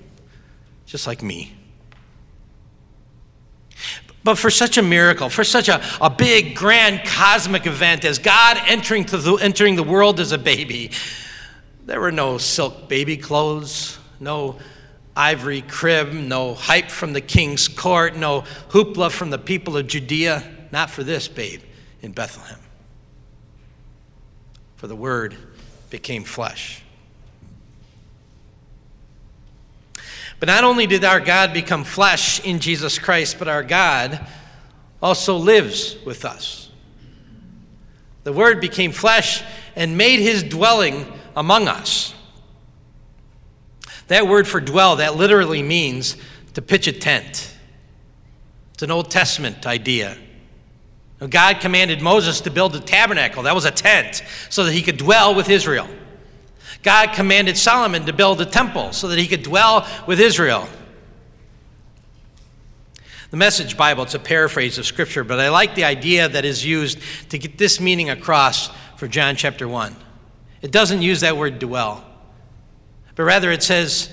just 0.87 1.07
like 1.07 1.23
me. 1.23 1.55
But 4.23 4.37
for 4.37 4.51
such 4.51 4.77
a 4.77 4.83
miracle, 4.83 5.31
for 5.31 5.45
such 5.45 5.69
a, 5.69 5.83
a 6.01 6.11
big, 6.11 6.55
grand, 6.55 7.07
cosmic 7.07 7.67
event 7.67 8.05
as 8.05 8.19
God 8.19 8.59
entering, 8.67 9.05
to 9.07 9.17
the, 9.17 9.35
entering 9.37 9.77
the 9.77 9.83
world 9.83 10.21
as 10.21 10.33
a 10.33 10.39
baby, 10.39 10.91
there 11.87 12.01
were 12.01 12.13
no 12.13 12.37
silk 12.37 12.89
baby 12.89 13.17
clothes, 13.17 13.99
no 14.21 14.59
ivory 15.21 15.61
crib, 15.61 16.15
no 16.15 16.55
hype 16.55 16.91
from 16.91 17.13
the 17.13 17.21
king's 17.21 17.69
court, 17.69 18.17
no 18.17 18.41
hoopla 18.71 19.11
from 19.11 19.29
the 19.29 19.39
people 19.39 19.77
of 19.77 19.87
Judea. 19.87 20.43
Not 20.73 20.89
for 20.89 21.05
this 21.05 21.29
babe 21.29 21.61
in 22.01 22.13
Bethlehem. 22.13 22.59
For 24.77 24.87
the 24.87 24.97
Word 24.97 25.37
became 25.91 26.25
flesh. 26.25 26.83
But 30.39 30.47
not 30.47 30.65
only 30.65 30.87
did 30.87 31.05
our 31.05 31.21
God 31.21 31.53
become 31.53 31.85
flesh 31.85 32.43
in 32.43 32.61
Jesus 32.61 32.99
Christ, 32.99 33.39
but 33.39 33.47
our 33.47 33.63
God 33.63 34.27
also 35.03 35.37
lives 35.37 35.97
with 36.07 36.25
us. 36.25 36.71
The 38.25 38.33
Word 38.33 38.61
became 38.61 38.93
flesh 38.93 39.43
and 39.77 39.99
made 39.99 40.21
his 40.21 40.43
dwelling 40.43 41.05
among 41.37 41.69
us. 41.69 42.15
That 44.11 44.27
word 44.27 44.49
for 44.49 44.61
dwell, 44.61 44.97
that 44.97 45.15
literally 45.15 45.63
means 45.63 46.17
to 46.55 46.63
pitch 46.63 46.89
a 46.89 46.93
tent. 46.93 47.55
It's 48.75 48.83
an 48.83 48.91
Old 48.91 49.09
Testament 49.09 49.69
idea. 49.69 50.19
God 51.21 51.61
commanded 51.61 52.03
Moses 52.03 52.41
to 52.41 52.51
build 52.51 52.75
a 52.75 52.81
tabernacle, 52.81 53.45
that 53.45 53.55
was 53.55 53.67
a 53.67 53.71
tent, 53.71 54.25
so 54.49 54.65
that 54.65 54.73
he 54.73 54.83
could 54.83 54.97
dwell 54.97 55.33
with 55.37 55.49
Israel. 55.49 55.89
God 56.83 57.13
commanded 57.13 57.57
Solomon 57.57 58.05
to 58.07 58.13
build 58.13 58.41
a 58.41 58.47
temple 58.47 58.93
so 58.93 59.07
that 59.07 59.19
he 59.21 59.29
could 59.29 59.45
dwell 59.45 59.87
with 60.09 60.19
Israel. 60.19 60.69
The 63.31 63.37
Message 63.37 63.77
Bible, 63.77 64.03
it's 64.03 64.15
a 64.15 64.19
paraphrase 64.19 64.77
of 64.77 64.87
Scripture, 64.87 65.23
but 65.23 65.39
I 65.39 65.51
like 65.51 65.77
the 65.77 65.85
idea 65.85 66.29
that 66.29 66.45
is 66.45 66.67
used 66.67 66.99
to 67.29 67.39
get 67.39 67.59
this 67.59 67.79
meaning 67.79 68.11
across 68.11 68.73
for 68.97 69.07
John 69.07 69.37
chapter 69.37 69.69
1. 69.69 69.95
It 70.63 70.73
doesn't 70.73 71.01
use 71.01 71.21
that 71.21 71.37
word 71.37 71.61
dwell 71.61 72.10
but 73.17 73.25
rather 73.25 73.51
it 73.51 73.63
says 73.63 74.11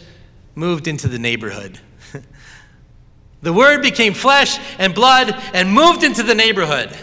moved 0.55 0.87
into 0.87 1.07
the 1.07 1.19
neighborhood. 1.19 1.79
the 3.41 3.53
Word 3.53 3.81
became 3.81 4.13
flesh 4.13 4.59
and 4.79 4.93
blood 4.93 5.35
and 5.53 5.71
moved 5.71 6.03
into 6.03 6.23
the 6.23 6.35
neighborhood. 6.35 6.95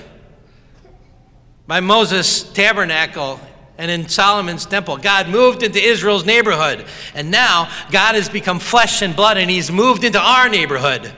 By 1.67 1.81
Moses' 1.81 2.43
tabernacle 2.43 3.41
and 3.79 3.91
in 3.91 4.09
Solomon's 4.09 4.67
temple, 4.67 4.99
God 4.99 5.29
moved 5.29 5.63
into 5.63 5.81
Israel's 5.81 6.27
neighborhood. 6.27 6.85
And 7.15 7.31
now 7.31 7.71
God 7.91 8.15
has 8.15 8.29
become 8.29 8.59
flesh 8.59 9.03
and 9.03 9.17
blood 9.17 9.39
and 9.39 9.51
He's 9.51 9.71
moved 9.71 10.05
into 10.05 10.21
our 10.21 10.49
neighborhood, 10.49 11.11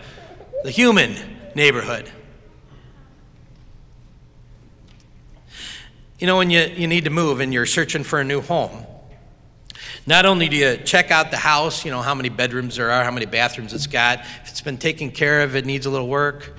the 0.63 0.71
human 0.71 1.17
neighborhood. 1.55 2.11
You 6.19 6.27
know, 6.27 6.39
when 6.39 6.51
you, 6.51 6.61
you 6.61 6.87
need 6.87 7.05
to 7.05 7.11
move 7.11 7.41
and 7.41 7.53
you're 7.53 7.67
searching 7.67 8.03
for 8.03 8.21
a 8.21 8.25
new 8.25 8.41
home, 8.41 8.86
not 10.07 10.25
only 10.25 10.49
do 10.49 10.57
you 10.57 10.77
check 10.79 11.11
out 11.11 11.31
the 11.31 11.37
house, 11.37 11.85
you 11.85 11.91
know, 11.91 12.01
how 12.01 12.15
many 12.15 12.29
bedrooms 12.29 12.77
there 12.77 12.91
are, 12.91 13.03
how 13.03 13.11
many 13.11 13.27
bathrooms 13.27 13.73
it's 13.73 13.89
got, 13.89 14.21
if 14.21 14.49
it's 14.49 14.61
been 14.61 14.79
taken 14.79 15.11
care 15.11 15.43
of, 15.43 15.57
it 15.57 15.67
needs 15.67 15.87
a 15.87 15.91
little 15.91 16.09
work, 16.09 16.57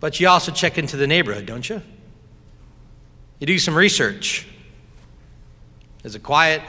but 0.00 0.18
you 0.18 0.28
also 0.28 0.50
check 0.50 0.78
into 0.78 0.96
the 0.96 1.06
neighborhood, 1.06 1.44
don't 1.44 1.68
you? 1.68 1.82
You 3.38 3.46
do 3.46 3.58
some 3.58 3.74
research. 3.74 4.46
Is 6.02 6.14
it 6.14 6.22
quiet? 6.22 6.62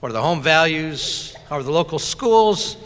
What 0.00 0.10
are 0.10 0.12
the 0.12 0.22
home 0.22 0.42
values? 0.42 1.34
How 1.48 1.56
are 1.56 1.62
the 1.62 1.72
local 1.72 1.98
schools? 1.98 2.76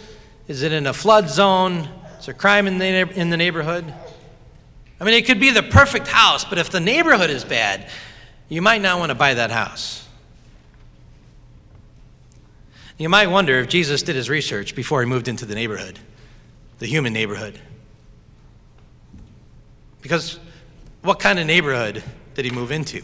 Is 0.46 0.62
it 0.62 0.70
in 0.70 0.86
a 0.86 0.92
flood 0.92 1.28
zone? 1.28 1.88
Is 2.20 2.26
there 2.26 2.34
crime 2.34 2.68
in 2.68 2.78
the, 2.78 2.86
in 3.18 3.30
the 3.30 3.36
neighborhood? 3.36 3.92
I 5.00 5.04
mean, 5.04 5.14
it 5.14 5.26
could 5.26 5.40
be 5.40 5.50
the 5.50 5.62
perfect 5.62 6.06
house, 6.06 6.44
but 6.44 6.58
if 6.58 6.70
the 6.70 6.80
neighborhood 6.80 7.30
is 7.30 7.44
bad, 7.44 7.88
you 8.48 8.62
might 8.62 8.80
not 8.80 8.98
want 9.00 9.10
to 9.10 9.14
buy 9.16 9.34
that 9.34 9.50
house. 9.50 10.05
You 12.99 13.09
might 13.11 13.26
wonder 13.26 13.59
if 13.59 13.68
Jesus 13.68 14.03
did 14.03 14.16
his 14.16 14.30
research 14.30 14.74
before 14.74 15.01
he 15.01 15.07
moved 15.07 15.28
into 15.28 15.44
the 15.44 15.55
neighborhood, 15.55 15.99
the 16.78 16.86
human 16.86 17.12
neighborhood. 17.12 17.61
Because 20.01 20.38
what 21.03 21.18
kind 21.18 21.38
of 21.38 21.47
neighborhood 21.47 22.03
did 22.34 22.44
he 22.44 22.51
move 22.51 22.70
into? 22.70 23.03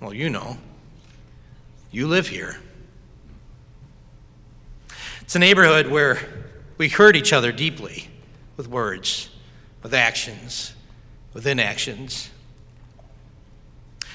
Well, 0.00 0.12
you 0.12 0.30
know. 0.30 0.58
You 1.90 2.06
live 2.06 2.28
here. 2.28 2.58
It's 5.20 5.36
a 5.36 5.38
neighborhood 5.38 5.88
where 5.88 6.18
we 6.76 6.88
hurt 6.88 7.16
each 7.16 7.32
other 7.32 7.52
deeply 7.52 8.08
with 8.56 8.68
words, 8.68 9.30
with 9.82 9.94
actions, 9.94 10.74
with 11.34 11.46
inactions. 11.46 12.30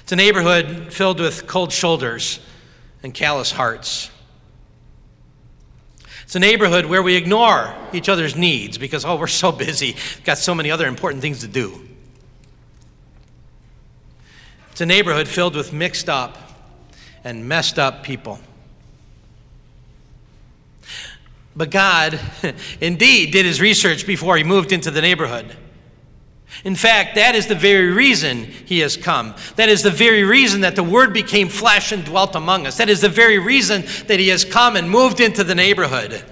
It's 0.02 0.12
a 0.12 0.16
neighborhood 0.16 0.92
filled 0.94 1.20
with 1.20 1.48
cold 1.48 1.72
shoulders 1.72 2.40
and 3.04 3.14
callous 3.14 3.52
hearts. 3.52 4.10
It's 6.24 6.36
a 6.36 6.40
neighborhood 6.40 6.86
where 6.86 7.04
we 7.04 7.16
ignore 7.16 7.76
each 7.92 8.10
other's 8.10 8.36
needs 8.36 8.78
because, 8.78 9.06
oh, 9.06 9.16
we're 9.20 9.28
so 9.28 9.52
busy, 9.52 9.94
We've 9.94 10.24
got 10.24 10.38
so 10.38 10.56
many 10.56 10.72
other 10.72 10.88
important 10.88 11.22
things 11.22 11.42
to 11.42 11.48
do. 11.48 11.80
It's 14.72 14.82
a 14.82 14.86
neighborhood 14.88 15.28
filled 15.28 15.56
with 15.56 15.72
mixed 15.72 16.10
up 16.10 16.38
and 17.24 17.48
messed 17.48 17.78
up 17.78 18.04
people. 18.04 18.40
But 21.56 21.70
God, 21.70 22.20
indeed, 22.82 23.32
did 23.32 23.46
his 23.46 23.62
research 23.62 24.08
before 24.08 24.38
he 24.38 24.44
moved 24.44 24.72
into 24.72 24.90
the 24.90 25.02
neighborhood. 25.02 25.56
In 26.64 26.76
fact, 26.76 27.16
that 27.16 27.36
is 27.36 27.48
the 27.48 27.56
very 27.56 27.92
reason 27.92 28.44
he 28.44 28.80
has 28.80 28.96
come. 28.96 29.36
That 29.56 29.70
is 29.70 29.84
the 29.84 29.90
very 29.90 30.24
reason 30.24 30.62
that 30.62 30.76
the 30.76 30.84
Word 30.84 31.12
became 31.12 31.50
flesh 31.50 31.92
and 31.92 32.06
dwelt 32.06 32.36
among 32.36 32.68
us. 32.68 32.78
That 32.78 32.90
is 32.90 33.02
the 33.02 33.10
very 33.10 33.40
reason 33.40 33.84
that 34.08 34.20
he 34.20 34.30
has 34.30 34.46
come 34.46 34.76
and 34.76 34.90
moved 34.90 35.20
into 35.20 35.44
the 35.44 35.56
neighborhood. 35.56 36.24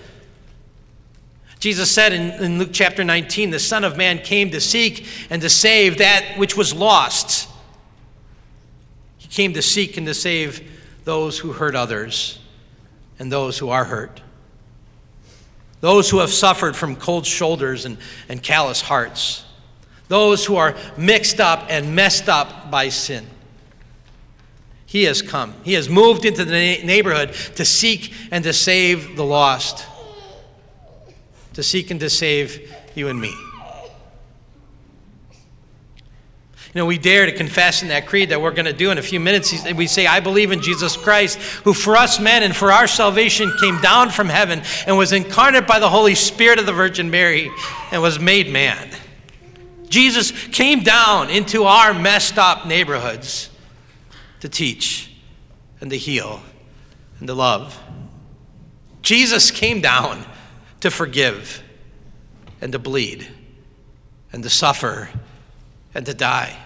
Jesus 1.60 1.92
said 1.92 2.14
in, 2.14 2.32
in, 2.44 2.60
Luke 2.60 2.70
chapter 2.72 3.04
19, 3.04 3.52
the 3.52 3.60
Son 3.60 3.84
of 3.84 3.98
Man 3.98 4.20
came 4.20 4.52
to 4.52 4.62
seek 4.62 5.06
and 5.30 5.42
to 5.42 5.50
save 5.50 5.98
that 5.98 6.38
which 6.38 6.56
was 6.56 6.74
lost. 6.74 7.50
He 9.18 9.28
came 9.28 9.54
to 9.54 9.62
seek 9.62 9.98
and 9.98 10.08
to 10.08 10.14
save 10.14 10.68
those 11.04 11.38
who 11.40 11.52
hurt 11.52 11.76
others 11.76 12.40
and 13.20 13.32
those 13.32 13.58
who 13.58 13.70
are 13.70 13.86
hurt. 13.86 14.22
Those 15.82 16.10
who 16.10 16.20
have 16.20 16.32
suffered 16.32 16.76
from 16.76 16.96
cold 16.96 17.26
shoulders 17.26 17.86
and, 17.86 17.98
and 18.30 18.42
callous 18.42 18.82
hearts 18.82 19.44
those 20.12 20.46
who 20.46 20.58
are 20.58 20.76
mixed 20.98 21.40
up 21.40 21.68
and 21.70 21.96
messed 21.96 22.28
up 22.28 22.70
by 22.70 22.90
sin. 22.90 23.26
He 24.86 25.06
has 25.06 25.22
come. 25.22 25.54
He 25.64 25.74
has 25.74 25.88
moved 25.88 26.26
into 26.26 26.44
the 26.44 26.52
neighborhood 26.52 27.32
to 27.56 27.64
seek 27.64 28.14
and 28.30 28.44
to 28.44 28.52
save 28.52 29.16
the 29.16 29.24
lost, 29.24 29.88
to 31.54 31.64
seek 31.64 31.92
and 31.92 32.00
to 32.02 32.10
save 32.10 32.70
you 32.94 33.08
and 33.08 33.22
me. 33.22 33.34
You 36.74 36.80
know, 36.80 36.86
we 36.86 36.98
dare 36.98 37.26
to 37.26 37.32
confess 37.32 37.82
in 37.82 37.88
that 37.88 38.06
creed 38.06 38.30
that 38.30 38.42
we're 38.42 38.52
going 38.52 38.66
to 38.66 38.74
do 38.74 38.92
in 38.92 38.98
a 38.98 39.02
few 39.02 39.20
minutes. 39.22 39.54
We 39.74 39.88
say, 39.88 40.08
I 40.08 40.20
believe 40.20 40.52
in 40.52 40.62
Jesus 40.62 40.98
Christ, 40.98 41.38
who 41.64 41.74
for 41.74 41.96
us 41.96 42.20
men 42.20 42.44
and 42.44 42.54
for 42.54 42.70
our 42.74 42.88
salvation 42.88 43.54
came 43.62 43.80
down 43.80 44.10
from 44.10 44.28
heaven 44.28 44.62
and 44.88 44.98
was 44.98 45.14
incarnate 45.14 45.68
by 45.68 45.80
the 45.80 45.90
Holy 45.90 46.16
Spirit 46.16 46.60
of 46.60 46.66
the 46.66 46.74
Virgin 46.74 47.10
Mary 47.10 47.50
and 47.94 48.02
was 48.02 48.20
made 48.20 48.50
man. 48.50 48.90
Jesus 49.92 50.32
came 50.32 50.84
down 50.84 51.30
into 51.30 51.66
our 51.66 51.94
messed 51.94 52.38
up 52.38 52.66
neighborhoods 52.66 53.50
to 54.40 54.48
teach 54.48 55.14
and 55.82 55.92
to 55.92 55.98
heal 55.98 56.42
and 57.20 57.28
to 57.28 57.34
love. 57.34 57.78
Jesus 59.02 59.52
came 59.52 59.82
down 59.82 60.26
to 60.80 60.90
forgive 60.90 61.62
and 62.62 62.72
to 62.72 62.80
bleed 62.80 63.28
and 64.32 64.44
to 64.44 64.50
suffer 64.50 65.10
and 65.94 66.06
to 66.06 66.14
die. 66.14 66.58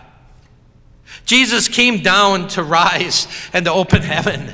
Jesus 1.26 1.68
came 1.68 2.04
down 2.04 2.48
to 2.50 2.62
rise 2.62 3.28
and 3.54 3.66
to 3.66 3.72
open 3.72 4.04
heaven, 4.04 4.54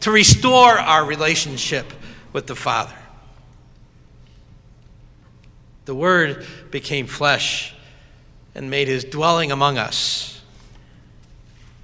to 0.00 0.12
restore 0.12 0.78
our 0.78 1.04
relationship 1.04 1.92
with 2.32 2.46
the 2.46 2.54
Father. 2.54 2.94
The 5.86 5.94
Word 5.96 6.46
became 6.70 7.08
flesh 7.08 7.74
and 8.54 8.70
made 8.70 8.88
his 8.88 9.04
dwelling 9.04 9.50
among 9.52 9.78
us. 9.78 10.40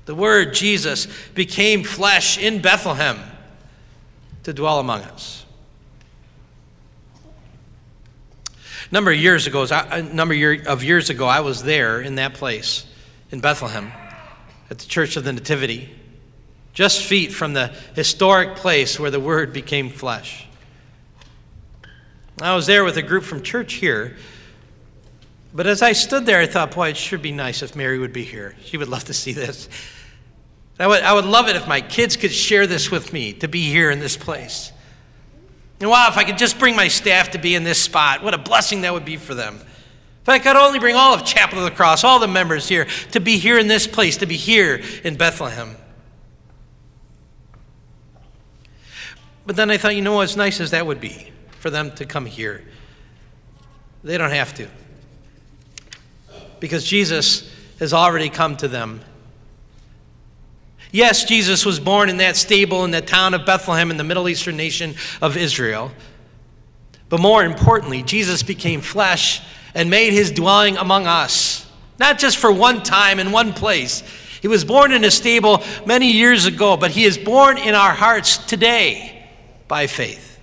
The 0.07 0.15
Word, 0.15 0.55
Jesus, 0.55 1.07
became 1.35 1.85
flesh 1.85 2.39
in 2.39 2.63
Bethlehem 2.63 3.19
to 4.45 4.53
dwell 4.53 4.79
among 4.79 5.03
us. 5.03 5.45
A 8.91 8.95
number 8.95 9.11
of 9.11 9.19
years 9.19 9.47
ago, 9.47 9.67
a 9.71 10.03
number 10.03 10.35
of 10.67 10.83
years 10.83 11.11
ago, 11.11 11.27
I 11.27 11.41
was 11.41 11.63
there 11.63 12.01
in 12.01 12.15
that 12.15 12.35
place 12.35 12.87
in 13.31 13.41
Bethlehem 13.41 13.93
at 14.71 14.79
the 14.79 14.87
Church 14.87 15.17
of 15.17 15.25
the 15.25 15.33
Nativity, 15.33 15.95
just 16.73 17.03
feet 17.03 17.33
from 17.33 17.53
the 17.53 17.69
historic 17.95 18.57
place 18.57 18.99
where 18.99 19.11
the 19.11 19.21
Word 19.21 19.53
became 19.53 19.91
flesh. 19.91 20.47
I 22.41 22.55
was 22.55 22.67
there 22.67 22.85
with 22.85 22.97
a 22.97 23.03
group 23.03 23.25
from 23.25 23.43
church 23.43 23.75
here, 23.75 24.17
but 25.53 25.67
as 25.67 25.83
I 25.83 25.93
stood 25.93 26.27
there, 26.27 26.41
I 26.41 26.47
thought, 26.47 26.75
boy, 26.75 26.91
it 26.91 26.97
should 26.97 27.23
be 27.23 27.33
nice 27.33 27.63
if 27.63 27.75
Mary 27.75 27.99
would 27.99 28.13
be 28.13 28.25
here. 28.25 28.55
She 28.65 28.77
would 28.77 28.89
love 28.89 29.05
to 29.05 29.15
see 29.15 29.33
this. 29.33 29.69
I 30.79 30.87
would, 30.87 31.03
I 31.03 31.13
would 31.13 31.25
love 31.25 31.49
it 31.49 31.57
if 31.57 31.67
my 31.67 31.81
kids 31.81 32.17
could 32.17 32.33
share 32.33 32.67
this 32.67 32.91
with 32.91 33.13
me, 33.13 33.33
to 33.35 33.49
be 33.49 33.63
here 33.63 33.91
in 33.91 33.99
this 33.99 34.17
place. 34.17 34.73
And 35.81 35.91
wow, 35.91 36.09
if 36.11 36.17
I 36.17 36.25
could 36.25 36.39
just 36.39 36.59
bring 36.59 36.77
my 36.77 36.89
staff 36.89 37.31
to 37.31 37.39
be 37.39 37.55
in 37.55 37.65
this 37.65 37.81
spot, 37.81 38.23
what 38.23 38.35
a 38.35 38.39
blessing 38.39 38.83
that 38.83 38.93
would 38.93 39.05
be 39.05 39.17
for 39.17 39.35
them. 39.35 39.61
If 40.23 40.29
I 40.29 40.39
could 40.39 40.57
only 40.57 40.79
bring 40.79 40.95
all 40.95 41.15
of 41.15 41.25
Chapel 41.25 41.59
of 41.59 41.65
the 41.65 41.71
Cross, 41.71 42.05
all 42.05 42.19
the 42.19 42.29
members 42.29 42.69
here, 42.69 42.87
to 43.13 43.21
be 43.21 43.39
here 43.39 43.59
in 43.59 43.67
this 43.67 43.87
place, 43.87 44.19
to 44.19 44.27
be 44.27 44.37
here 44.37 44.83
in 45.03 45.17
Bethlehem. 45.17 45.77
But 49.47 49.57
then 49.57 49.71
I 49.71 49.79
thought, 49.79 49.97
you 49.97 50.03
know 50.03 50.21
as 50.21 50.37
nice 50.37 50.61
as 50.61 50.73
that 50.73 50.87
would 50.87 51.01
be 51.01 51.33
for 51.61 51.71
them 51.71 51.91
to 51.93 52.05
come 52.05 52.27
here, 52.27 52.63
they 54.05 54.19
don't 54.19 54.31
have 54.31 54.53
to. 54.57 54.69
Because 56.61 56.85
Jesus 56.85 57.51
has 57.79 57.93
already 57.93 58.29
come 58.29 58.57
to 58.57 58.69
them 58.69 59.01
Yes, 60.91 61.25
Jesus 61.25 61.67
was 61.67 61.79
born 61.79 62.09
in 62.09 62.17
that 62.19 62.37
stable 62.37 62.85
in 62.85 62.91
the 62.91 63.03
town 63.03 63.35
of 63.35 63.45
Bethlehem 63.45 63.91
in 63.91 63.99
the 63.99 64.05
Middle 64.05 64.29
Eastern 64.29 64.57
nation 64.57 64.95
of 65.21 65.37
Israel. 65.37 65.93
But 67.11 67.21
more 67.21 67.45
importantly, 67.45 68.03
Jesus 68.03 68.43
became 68.43 68.81
flesh 68.81 69.43
and 69.75 69.91
made 69.91 70.13
his 70.13 70.31
dwelling 70.31 70.77
among 70.77 71.07
us, 71.07 71.71
not 71.99 72.19
just 72.19 72.39
for 72.39 72.51
one 72.51 72.83
time 72.83 73.19
in 73.19 73.33
one 73.33 73.53
place. 73.53 74.03
He 74.41 74.49
was 74.49 74.65
born 74.65 74.93
in 74.93 75.05
a 75.05 75.11
stable 75.11 75.63
many 75.85 76.11
years 76.11 76.47
ago, 76.47 76.77
but 76.77 76.91
he 76.91 77.05
is 77.05 77.19
born 77.19 77.59
in 77.59 77.75
our 77.75 77.93
hearts 77.93 78.39
today 78.39 79.29
by 79.67 79.87
faith. 79.87 80.38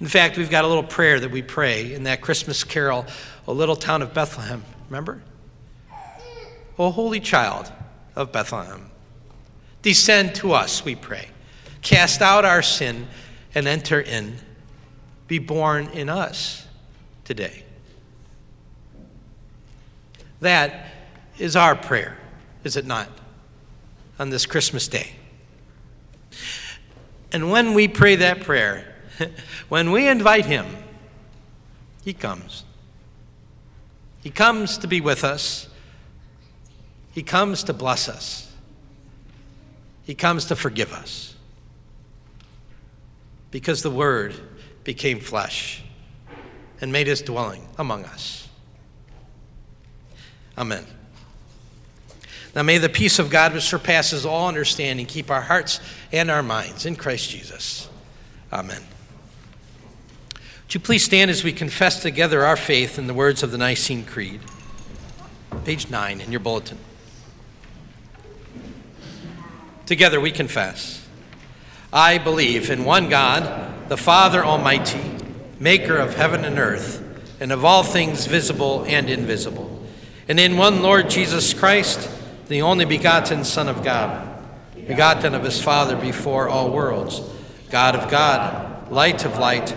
In 0.00 0.06
fact, 0.06 0.36
we've 0.36 0.50
got 0.50 0.64
a 0.64 0.68
little 0.68 0.82
prayer 0.82 1.20
that 1.20 1.30
we 1.30 1.42
pray 1.42 1.94
in 1.94 2.04
that 2.04 2.20
Christmas 2.20 2.64
carol, 2.64 3.06
O 3.46 3.52
Little 3.52 3.76
Town 3.76 4.02
of 4.02 4.12
Bethlehem. 4.12 4.64
Remember? 4.88 5.22
O 6.78 6.90
holy 6.90 7.20
child 7.20 7.70
of 8.16 8.32
Bethlehem, 8.32 8.90
descend 9.82 10.34
to 10.36 10.52
us, 10.52 10.84
we 10.84 10.94
pray. 10.94 11.28
Cast 11.82 12.22
out 12.22 12.44
our 12.44 12.62
sin 12.62 13.06
and 13.54 13.68
enter 13.68 14.00
in. 14.00 14.36
Be 15.28 15.38
born 15.38 15.86
in 15.88 16.08
us 16.08 16.66
today. 17.24 17.62
That 20.40 20.88
is 21.38 21.56
our 21.56 21.76
prayer, 21.76 22.18
is 22.64 22.76
it 22.76 22.84
not, 22.84 23.08
on 24.18 24.30
this 24.30 24.46
Christmas 24.46 24.88
day? 24.88 25.12
And 27.32 27.50
when 27.50 27.74
we 27.74 27.88
pray 27.88 28.16
that 28.16 28.40
prayer, 28.42 28.93
when 29.68 29.90
we 29.90 30.08
invite 30.08 30.46
Him, 30.46 30.66
He 32.04 32.12
comes. 32.12 32.64
He 34.22 34.30
comes 34.30 34.78
to 34.78 34.86
be 34.86 35.00
with 35.00 35.24
us. 35.24 35.68
He 37.12 37.22
comes 37.22 37.62
to 37.64 37.72
bless 37.72 38.08
us, 38.08 38.50
He 40.04 40.14
comes 40.14 40.46
to 40.46 40.56
forgive 40.56 40.92
us. 40.92 41.34
Because 43.50 43.82
the 43.82 43.90
Word 43.90 44.34
became 44.82 45.20
flesh 45.20 45.84
and 46.80 46.90
made 46.90 47.06
His 47.06 47.22
dwelling 47.22 47.68
among 47.78 48.04
us. 48.04 48.48
Amen. 50.58 50.84
Now 52.54 52.62
may 52.62 52.78
the 52.78 52.88
peace 52.88 53.18
of 53.18 53.30
God, 53.30 53.54
which 53.54 53.64
surpasses 53.64 54.26
all 54.26 54.48
understanding, 54.48 55.06
keep 55.06 55.30
our 55.30 55.40
hearts 55.40 55.80
and 56.12 56.30
our 56.30 56.42
minds 56.42 56.86
in 56.86 56.96
Christ 56.96 57.30
Jesus. 57.30 57.88
Amen. 58.52 58.82
Would 60.64 60.74
you 60.74 60.80
please 60.80 61.04
stand 61.04 61.30
as 61.30 61.44
we 61.44 61.52
confess 61.52 62.02
together 62.02 62.44
our 62.44 62.56
faith 62.56 62.98
in 62.98 63.06
the 63.06 63.14
words 63.14 63.42
of 63.42 63.52
the 63.52 63.58
Nicene 63.58 64.04
Creed? 64.04 64.40
Page 65.64 65.88
9 65.88 66.20
in 66.20 66.32
your 66.32 66.40
bulletin. 66.40 66.78
Together 69.86 70.20
we 70.20 70.32
confess 70.32 71.06
I 71.92 72.18
believe 72.18 72.70
in 72.70 72.84
one 72.84 73.08
God, 73.08 73.88
the 73.88 73.96
Father 73.96 74.44
Almighty, 74.44 75.00
maker 75.60 75.96
of 75.96 76.16
heaven 76.16 76.44
and 76.44 76.58
earth, 76.58 77.00
and 77.38 77.52
of 77.52 77.64
all 77.64 77.84
things 77.84 78.26
visible 78.26 78.84
and 78.88 79.08
invisible, 79.08 79.86
and 80.26 80.40
in 80.40 80.56
one 80.56 80.82
Lord 80.82 81.08
Jesus 81.08 81.54
Christ, 81.54 82.10
the 82.48 82.62
only 82.62 82.84
begotten 82.84 83.44
Son 83.44 83.68
of 83.68 83.84
God, 83.84 84.26
begotten 84.74 85.34
of 85.34 85.44
his 85.44 85.62
Father 85.62 85.94
before 85.94 86.48
all 86.48 86.70
worlds, 86.70 87.20
God 87.70 87.94
of 87.94 88.10
God, 88.10 88.90
light 88.90 89.24
of 89.24 89.38
light, 89.38 89.76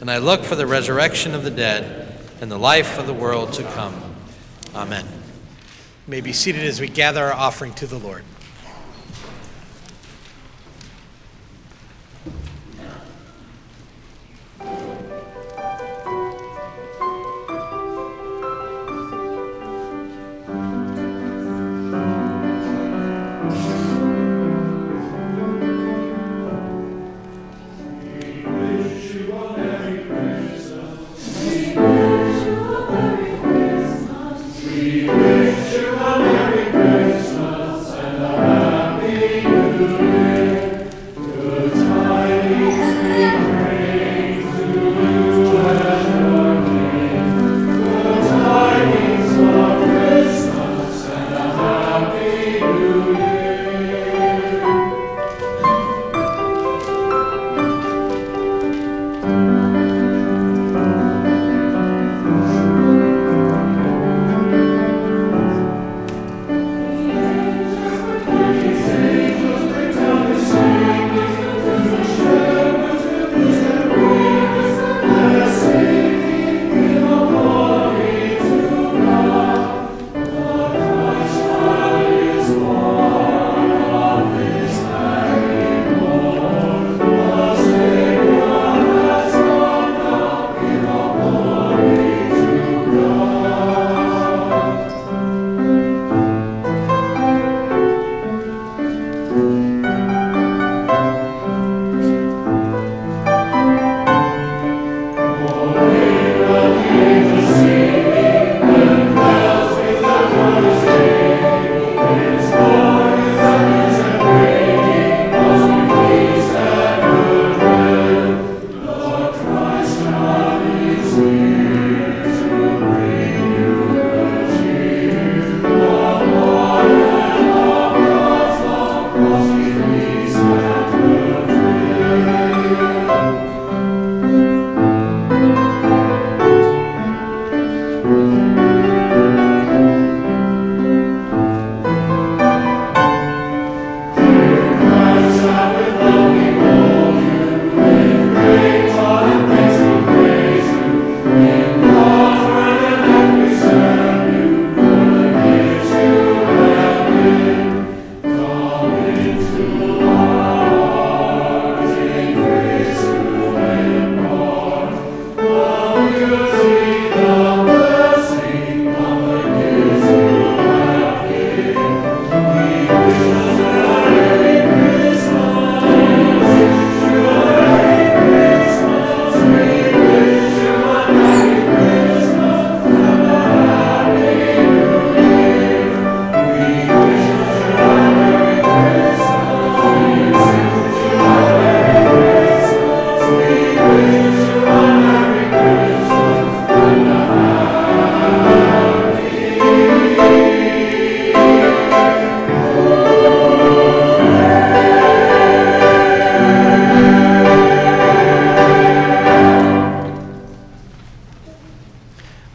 And 0.00 0.10
I 0.10 0.18
look 0.18 0.44
for 0.44 0.54
the 0.54 0.66
resurrection 0.66 1.34
of 1.34 1.42
the 1.42 1.50
dead 1.50 2.20
and 2.40 2.50
the 2.50 2.58
life 2.58 2.98
of 2.98 3.06
the 3.06 3.14
world 3.14 3.54
to 3.54 3.62
come. 3.62 3.94
Amen. 4.74 5.06
You 5.06 6.10
may 6.10 6.20
be 6.20 6.32
seated 6.32 6.64
as 6.64 6.80
we 6.80 6.88
gather 6.88 7.24
our 7.24 7.32
offering 7.32 7.72
to 7.74 7.86
the 7.86 7.98
Lord. 7.98 8.24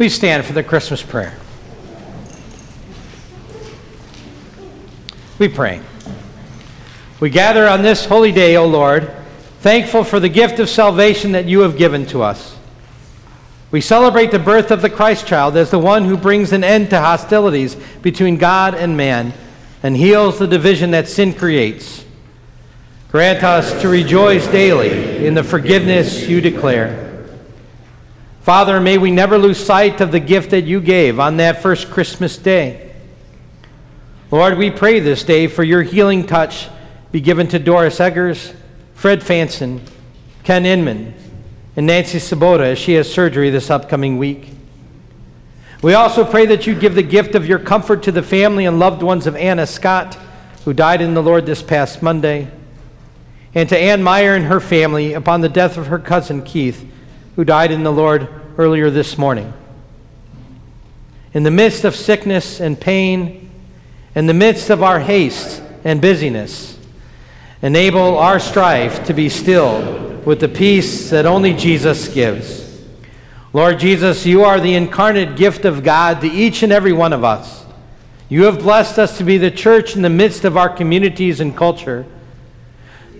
Please 0.01 0.15
stand 0.15 0.43
for 0.43 0.53
the 0.53 0.63
Christmas 0.63 1.03
prayer. 1.03 1.37
We 5.37 5.47
pray. 5.47 5.79
We 7.19 7.29
gather 7.29 7.67
on 7.67 7.83
this 7.83 8.07
holy 8.07 8.31
day, 8.31 8.55
O 8.55 8.65
Lord, 8.65 9.13
thankful 9.59 10.03
for 10.03 10.19
the 10.19 10.27
gift 10.27 10.57
of 10.57 10.69
salvation 10.69 11.33
that 11.33 11.45
you 11.45 11.59
have 11.59 11.77
given 11.77 12.07
to 12.07 12.23
us. 12.23 12.57
We 13.69 13.79
celebrate 13.79 14.31
the 14.31 14.39
birth 14.39 14.71
of 14.71 14.81
the 14.81 14.89
Christ 14.89 15.27
child 15.27 15.55
as 15.55 15.69
the 15.69 15.77
one 15.77 16.05
who 16.05 16.17
brings 16.17 16.51
an 16.51 16.63
end 16.63 16.89
to 16.89 16.99
hostilities 16.99 17.75
between 18.01 18.37
God 18.37 18.73
and 18.73 18.97
man 18.97 19.35
and 19.83 19.95
heals 19.95 20.39
the 20.39 20.47
division 20.47 20.89
that 20.89 21.09
sin 21.09 21.31
creates. 21.31 22.03
Grant 23.11 23.43
us 23.43 23.79
to 23.83 23.87
rejoice 23.87 24.47
daily 24.47 25.27
in 25.27 25.35
the 25.35 25.43
forgiveness 25.43 26.27
you 26.27 26.41
declare 26.41 27.10
Father, 28.51 28.81
may 28.81 28.97
we 28.97 29.11
never 29.11 29.37
lose 29.37 29.65
sight 29.65 30.01
of 30.01 30.11
the 30.11 30.19
gift 30.19 30.51
that 30.51 30.65
you 30.65 30.81
gave 30.81 31.21
on 31.21 31.37
that 31.37 31.61
first 31.61 31.89
Christmas 31.89 32.37
day. 32.37 32.91
Lord, 34.29 34.57
we 34.57 34.69
pray 34.69 34.99
this 34.99 35.23
day 35.23 35.47
for 35.47 35.63
your 35.63 35.83
healing 35.83 36.27
touch 36.27 36.67
be 37.13 37.21
given 37.21 37.47
to 37.47 37.59
Doris 37.59 38.01
Eggers, 38.01 38.53
Fred 38.93 39.21
Fanson, 39.21 39.79
Ken 40.43 40.65
Inman, 40.65 41.13
and 41.77 41.87
Nancy 41.87 42.17
Sabota 42.17 42.73
as 42.73 42.77
she 42.77 42.95
has 42.95 43.09
surgery 43.09 43.51
this 43.51 43.69
upcoming 43.69 44.17
week. 44.17 44.49
We 45.81 45.93
also 45.93 46.25
pray 46.25 46.45
that 46.47 46.67
you 46.67 46.75
give 46.75 46.93
the 46.93 47.03
gift 47.03 47.35
of 47.35 47.47
your 47.47 47.59
comfort 47.59 48.03
to 48.03 48.11
the 48.11 48.21
family 48.21 48.65
and 48.65 48.79
loved 48.79 49.01
ones 49.01 49.27
of 49.27 49.37
Anna 49.37 49.65
Scott, 49.65 50.15
who 50.65 50.73
died 50.73 50.99
in 50.99 51.13
the 51.13 51.23
Lord 51.23 51.45
this 51.45 51.63
past 51.63 52.01
Monday, 52.01 52.49
and 53.55 53.69
to 53.69 53.77
Ann 53.79 54.03
Meyer 54.03 54.35
and 54.35 54.43
her 54.43 54.59
family 54.59 55.13
upon 55.13 55.39
the 55.39 55.47
death 55.47 55.77
of 55.77 55.87
her 55.87 55.99
cousin 55.99 56.43
Keith 56.43 56.85
who 57.35 57.45
died 57.45 57.71
in 57.71 57.83
the 57.83 57.91
Lord 57.91 58.40
earlier 58.57 58.89
this 58.89 59.17
morning. 59.17 59.53
In 61.33 61.43
the 61.43 61.51
midst 61.51 61.85
of 61.85 61.95
sickness 61.95 62.59
and 62.59 62.79
pain, 62.79 63.49
in 64.15 64.27
the 64.27 64.33
midst 64.33 64.69
of 64.69 64.83
our 64.83 64.99
haste 64.99 65.61
and 65.83 66.01
busyness, 66.01 66.77
enable 67.61 68.17
our 68.17 68.39
strife 68.39 69.05
to 69.05 69.13
be 69.13 69.29
stilled 69.29 70.25
with 70.25 70.39
the 70.39 70.49
peace 70.49 71.09
that 71.09 71.25
only 71.25 71.53
Jesus 71.53 72.07
gives. 72.07 72.81
Lord 73.53 73.79
Jesus, 73.79 74.25
you 74.25 74.43
are 74.43 74.59
the 74.59 74.75
incarnate 74.75 75.35
gift 75.35 75.65
of 75.65 75.83
God 75.83 76.21
to 76.21 76.27
each 76.27 76.63
and 76.63 76.71
every 76.71 76.93
one 76.93 77.13
of 77.13 77.23
us. 77.23 77.65
You 78.29 78.43
have 78.43 78.59
blessed 78.59 78.97
us 78.97 79.17
to 79.17 79.23
be 79.23 79.37
the 79.37 79.51
church 79.51 79.95
in 79.95 80.01
the 80.01 80.09
midst 80.09 80.45
of 80.45 80.55
our 80.57 80.69
communities 80.69 81.39
and 81.39 81.55
culture. 81.55 82.05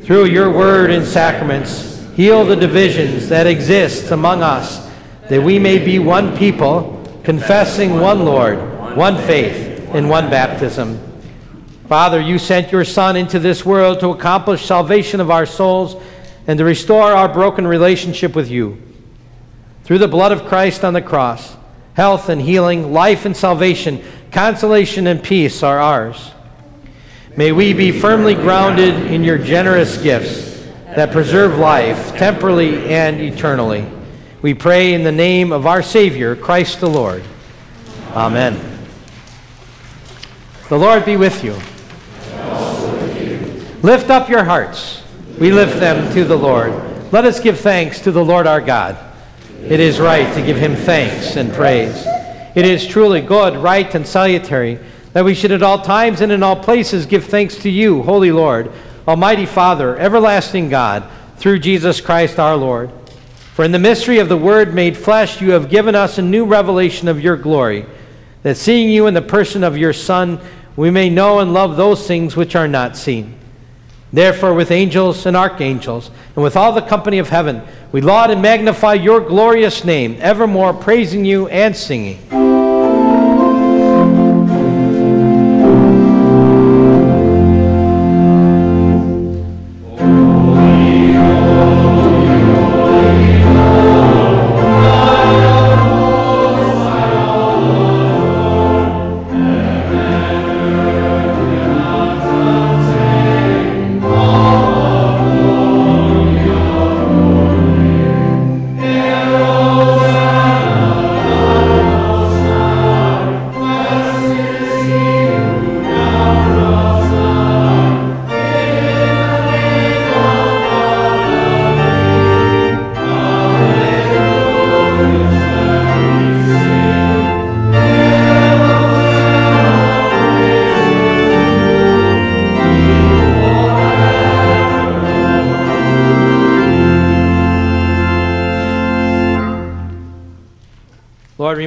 Through 0.03 0.25
your 0.25 0.49
word 0.49 0.89
and 0.89 1.05
sacraments, 1.05 1.91
Heal 2.15 2.43
the 2.43 2.57
divisions 2.57 3.29
that 3.29 3.47
exist 3.47 4.11
among 4.11 4.43
us, 4.43 4.90
that 5.31 5.41
we 5.41 5.57
may 5.57 5.79
be 5.79 5.97
one 5.97 6.35
people, 6.35 7.01
confessing 7.23 8.01
one 8.01 8.25
Lord, 8.25 8.57
one 8.97 9.15
faith, 9.15 9.89
and 9.93 10.09
one 10.09 10.29
baptism. 10.29 10.99
Father, 11.87 12.19
you 12.19 12.37
sent 12.37 12.69
your 12.69 12.83
Son 12.83 13.15
into 13.15 13.39
this 13.39 13.65
world 13.65 14.01
to 14.01 14.09
accomplish 14.09 14.65
salvation 14.65 15.21
of 15.21 15.31
our 15.31 15.45
souls 15.45 15.95
and 16.47 16.57
to 16.59 16.65
restore 16.65 17.13
our 17.13 17.29
broken 17.29 17.65
relationship 17.65 18.35
with 18.35 18.51
you. 18.51 18.77
Through 19.85 19.99
the 19.99 20.09
blood 20.09 20.33
of 20.33 20.47
Christ 20.47 20.83
on 20.83 20.93
the 20.93 21.01
cross, 21.01 21.55
health 21.93 22.27
and 22.27 22.41
healing, 22.41 22.91
life 22.91 23.23
and 23.23 23.35
salvation, 23.35 24.03
consolation 24.33 25.07
and 25.07 25.23
peace 25.23 25.63
are 25.63 25.79
ours. 25.79 26.31
May 27.37 27.53
we 27.53 27.71
be 27.71 27.93
firmly 27.93 28.35
grounded 28.35 29.09
in 29.09 29.23
your 29.23 29.37
generous 29.37 29.97
gifts 29.97 30.67
that 30.87 31.13
preserve 31.13 31.57
life 31.57 32.17
temporally 32.17 32.93
and 32.93 33.21
eternally. 33.21 33.87
We 34.41 34.55
pray 34.55 34.93
in 34.93 35.03
the 35.03 35.11
name 35.11 35.51
of 35.51 35.67
our 35.67 35.83
Savior, 35.83 36.35
Christ 36.35 36.79
the 36.79 36.89
Lord. 36.89 37.23
Amen. 38.13 38.59
The 40.67 40.79
Lord 40.79 41.05
be 41.05 41.15
with 41.15 41.43
you. 41.43 41.53
Lift 43.83 44.09
up 44.09 44.29
your 44.29 44.43
hearts. 44.43 45.03
We 45.39 45.51
lift 45.51 45.79
them 45.79 46.11
to 46.15 46.23
the 46.23 46.37
Lord. 46.37 46.71
Let 47.11 47.25
us 47.25 47.39
give 47.39 47.59
thanks 47.59 47.99
to 48.01 48.11
the 48.11 48.25
Lord 48.25 48.47
our 48.47 48.61
God. 48.61 48.97
It 49.61 49.79
is 49.79 49.99
right 49.99 50.33
to 50.33 50.41
give 50.41 50.57
him 50.57 50.75
thanks 50.75 51.35
and 51.35 51.53
praise. 51.53 52.03
It 52.55 52.65
is 52.65 52.87
truly 52.87 53.21
good, 53.21 53.55
right, 53.57 53.93
and 53.93 54.07
salutary 54.07 54.79
that 55.13 55.23
we 55.23 55.35
should 55.35 55.51
at 55.51 55.61
all 55.61 55.81
times 55.81 56.21
and 56.21 56.31
in 56.31 56.41
all 56.41 56.55
places 56.55 57.05
give 57.05 57.25
thanks 57.25 57.57
to 57.57 57.69
you, 57.69 58.01
Holy 58.01 58.31
Lord, 58.31 58.71
Almighty 59.07 59.45
Father, 59.45 59.97
everlasting 59.97 60.69
God, 60.69 61.07
through 61.37 61.59
Jesus 61.59 62.01
Christ 62.01 62.39
our 62.39 62.55
Lord. 62.55 62.91
For 63.61 63.65
in 63.65 63.71
the 63.71 63.77
mystery 63.77 64.17
of 64.17 64.27
the 64.27 64.37
Word 64.37 64.73
made 64.73 64.97
flesh, 64.97 65.39
you 65.39 65.51
have 65.51 65.69
given 65.69 65.93
us 65.93 66.17
a 66.17 66.23
new 66.23 66.45
revelation 66.45 67.07
of 67.07 67.21
your 67.21 67.37
glory, 67.37 67.85
that 68.41 68.57
seeing 68.57 68.89
you 68.89 69.05
in 69.05 69.13
the 69.13 69.21
person 69.21 69.63
of 69.63 69.77
your 69.77 69.93
Son, 69.93 70.39
we 70.75 70.89
may 70.89 71.11
know 71.11 71.41
and 71.41 71.53
love 71.53 71.77
those 71.77 72.07
things 72.07 72.35
which 72.35 72.55
are 72.55 72.67
not 72.67 72.97
seen. 72.97 73.37
Therefore, 74.11 74.55
with 74.55 74.71
angels 74.71 75.27
and 75.27 75.37
archangels, 75.37 76.09
and 76.35 76.43
with 76.43 76.57
all 76.57 76.73
the 76.73 76.81
company 76.81 77.19
of 77.19 77.29
heaven, 77.29 77.61
we 77.91 78.01
laud 78.01 78.31
and 78.31 78.41
magnify 78.41 78.95
your 78.95 79.21
glorious 79.21 79.85
name, 79.85 80.17
evermore 80.21 80.73
praising 80.73 81.23
you 81.23 81.47
and 81.49 81.77
singing. 81.77 82.60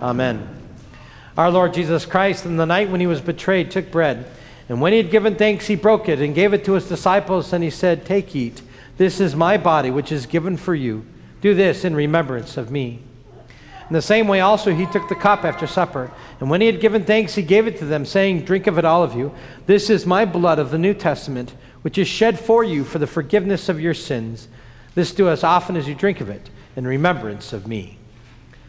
Amen. 0.00 0.48
Our 1.36 1.50
Lord 1.50 1.74
Jesus 1.74 2.06
Christ, 2.06 2.44
in 2.44 2.56
the 2.56 2.66
night 2.66 2.90
when 2.90 3.00
he 3.00 3.06
was 3.06 3.20
betrayed, 3.20 3.70
took 3.70 3.90
bread. 3.90 4.26
And 4.68 4.80
when 4.80 4.92
he 4.92 4.98
had 4.98 5.10
given 5.10 5.36
thanks, 5.36 5.66
he 5.66 5.76
broke 5.76 6.08
it 6.08 6.20
and 6.20 6.34
gave 6.34 6.52
it 6.52 6.64
to 6.64 6.72
his 6.72 6.88
disciples. 6.88 7.52
And 7.52 7.64
he 7.64 7.70
said, 7.70 8.04
Take, 8.04 8.34
eat. 8.34 8.62
This 8.96 9.20
is 9.20 9.34
my 9.34 9.56
body, 9.56 9.90
which 9.90 10.12
is 10.12 10.26
given 10.26 10.56
for 10.56 10.74
you. 10.74 11.06
Do 11.40 11.54
this 11.54 11.84
in 11.84 11.94
remembrance 11.94 12.56
of 12.56 12.70
me. 12.70 13.02
In 13.88 13.94
the 13.94 14.02
same 14.02 14.28
way, 14.28 14.40
also, 14.40 14.74
he 14.74 14.84
took 14.86 15.08
the 15.08 15.14
cup 15.14 15.44
after 15.44 15.66
supper. 15.66 16.10
And 16.40 16.50
when 16.50 16.60
he 16.60 16.66
had 16.66 16.80
given 16.80 17.04
thanks, 17.04 17.34
he 17.34 17.42
gave 17.42 17.66
it 17.66 17.78
to 17.78 17.86
them, 17.86 18.04
saying, 18.04 18.44
Drink 18.44 18.66
of 18.66 18.76
it, 18.76 18.84
all 18.84 19.02
of 19.02 19.14
you. 19.14 19.32
This 19.66 19.88
is 19.88 20.04
my 20.04 20.24
blood 20.24 20.58
of 20.58 20.70
the 20.70 20.78
New 20.78 20.92
Testament, 20.92 21.54
which 21.82 21.96
is 21.96 22.06
shed 22.06 22.38
for 22.38 22.62
you 22.62 22.84
for 22.84 22.98
the 22.98 23.06
forgiveness 23.06 23.68
of 23.68 23.80
your 23.80 23.94
sins. 23.94 24.48
This 24.94 25.12
do 25.12 25.28
as 25.28 25.42
often 25.42 25.76
as 25.76 25.88
you 25.88 25.94
drink 25.94 26.20
of 26.20 26.28
it 26.28 26.50
in 26.76 26.86
remembrance 26.86 27.52
of 27.52 27.66
me. 27.66 27.98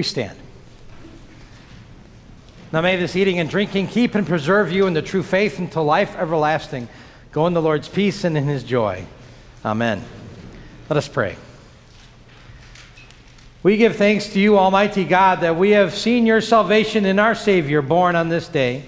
We 0.00 0.04
stand. 0.04 0.38
Now 2.72 2.80
may 2.80 2.96
this 2.96 3.16
eating 3.16 3.38
and 3.38 3.50
drinking 3.50 3.88
keep 3.88 4.14
and 4.14 4.26
preserve 4.26 4.72
you 4.72 4.86
in 4.86 4.94
the 4.94 5.02
true 5.02 5.22
faith 5.22 5.58
until 5.58 5.84
life 5.84 6.16
everlasting. 6.16 6.88
Go 7.32 7.46
in 7.46 7.52
the 7.52 7.60
Lord's 7.60 7.86
peace 7.86 8.24
and 8.24 8.34
in 8.34 8.44
his 8.44 8.64
joy. 8.64 9.04
Amen. 9.62 10.02
Let 10.88 10.96
us 10.96 11.06
pray. 11.06 11.36
We 13.62 13.76
give 13.76 13.96
thanks 13.96 14.32
to 14.32 14.40
you, 14.40 14.56
Almighty 14.56 15.04
God, 15.04 15.42
that 15.42 15.56
we 15.56 15.72
have 15.72 15.94
seen 15.94 16.24
your 16.24 16.40
salvation 16.40 17.04
in 17.04 17.18
our 17.18 17.34
Savior 17.34 17.82
born 17.82 18.16
on 18.16 18.30
this 18.30 18.48
day, 18.48 18.86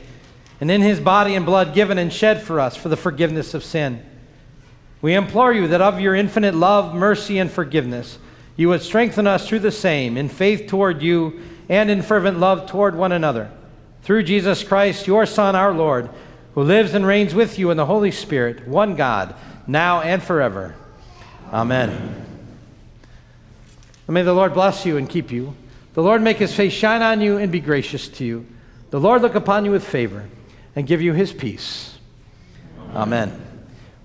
and 0.63 0.71
in 0.71 0.81
his 0.81 0.99
body 0.99 1.35
and 1.35 1.45
blood 1.45 1.75
given 1.75 1.99
and 1.99 2.11
shed 2.11 2.41
for 2.41 2.59
us 2.59 2.75
for 2.75 2.89
the 2.89 2.97
forgiveness 2.97 3.53
of 3.53 3.63
sin. 3.63 4.03
We 5.03 5.13
implore 5.13 5.53
you 5.53 5.69
that 5.69 5.83
of 5.83 6.01
your 6.01 6.15
infinite 6.15 6.55
love, 6.55 6.95
mercy, 6.95 7.39
and 7.39 7.51
forgiveness, 7.51 8.17
you 8.57 8.69
would 8.69 8.83
strengthen 8.83 9.27
us 9.27 9.49
through 9.49 9.61
the 9.61 9.73
same 9.73 10.17
in 10.17 10.29
faith 10.29 10.69
toward 10.69 11.03
you 11.03 11.41
and 11.69 11.91
in 11.91 12.03
fervent 12.03 12.39
love 12.39 12.67
toward 12.67 12.95
one 12.95 13.13
another. 13.13 13.51
Through 14.03 14.25
Jesus 14.25 14.65
Christ, 14.65 15.07
your 15.07 15.27
Son, 15.27 15.57
our 15.57 15.73
Lord, 15.73 16.11
who 16.55 16.63
lives 16.63 16.93
and 16.95 17.07
reigns 17.07 17.35
with 17.35 17.59
you 17.59 17.71
in 17.71 17.77
the 17.77 17.87
Holy 17.87 18.11
Spirit, 18.11 18.69
one 18.69 18.95
God, 18.95 19.35
now 19.67 20.01
and 20.01 20.23
forever. 20.23 20.75
Amen. 21.53 22.27
May 24.09 24.23
the 24.23 24.35
Lord 24.35 24.53
bless 24.53 24.85
you 24.85 24.99
and 24.99 25.09
keep 25.09 25.31
you. 25.31 25.55
The 25.95 26.03
Lord 26.03 26.21
make 26.21 26.37
his 26.37 26.55
face 26.55 26.73
shine 26.73 27.01
on 27.01 27.23
you 27.23 27.39
and 27.39 27.51
be 27.51 27.61
gracious 27.61 28.09
to 28.09 28.25
you. 28.25 28.47
The 28.91 29.01
Lord 29.01 29.23
look 29.23 29.35
upon 29.35 29.65
you 29.65 29.71
with 29.71 29.87
favor 29.87 30.29
and 30.77 30.87
give 30.87 31.01
you 31.01 31.15
his 31.15 31.33
peace. 31.33 31.99
Amen. 32.95 33.41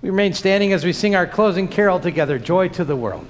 We 0.01 0.09
remain 0.09 0.33
standing 0.33 0.71
as 0.71 0.85
we 0.85 0.93
sing 0.93 1.15
our 1.15 1.27
closing 1.27 1.67
carol 1.67 1.99
together, 1.99 2.39
Joy 2.39 2.69
to 2.69 2.85
the 2.85 2.95
World. 2.95 3.27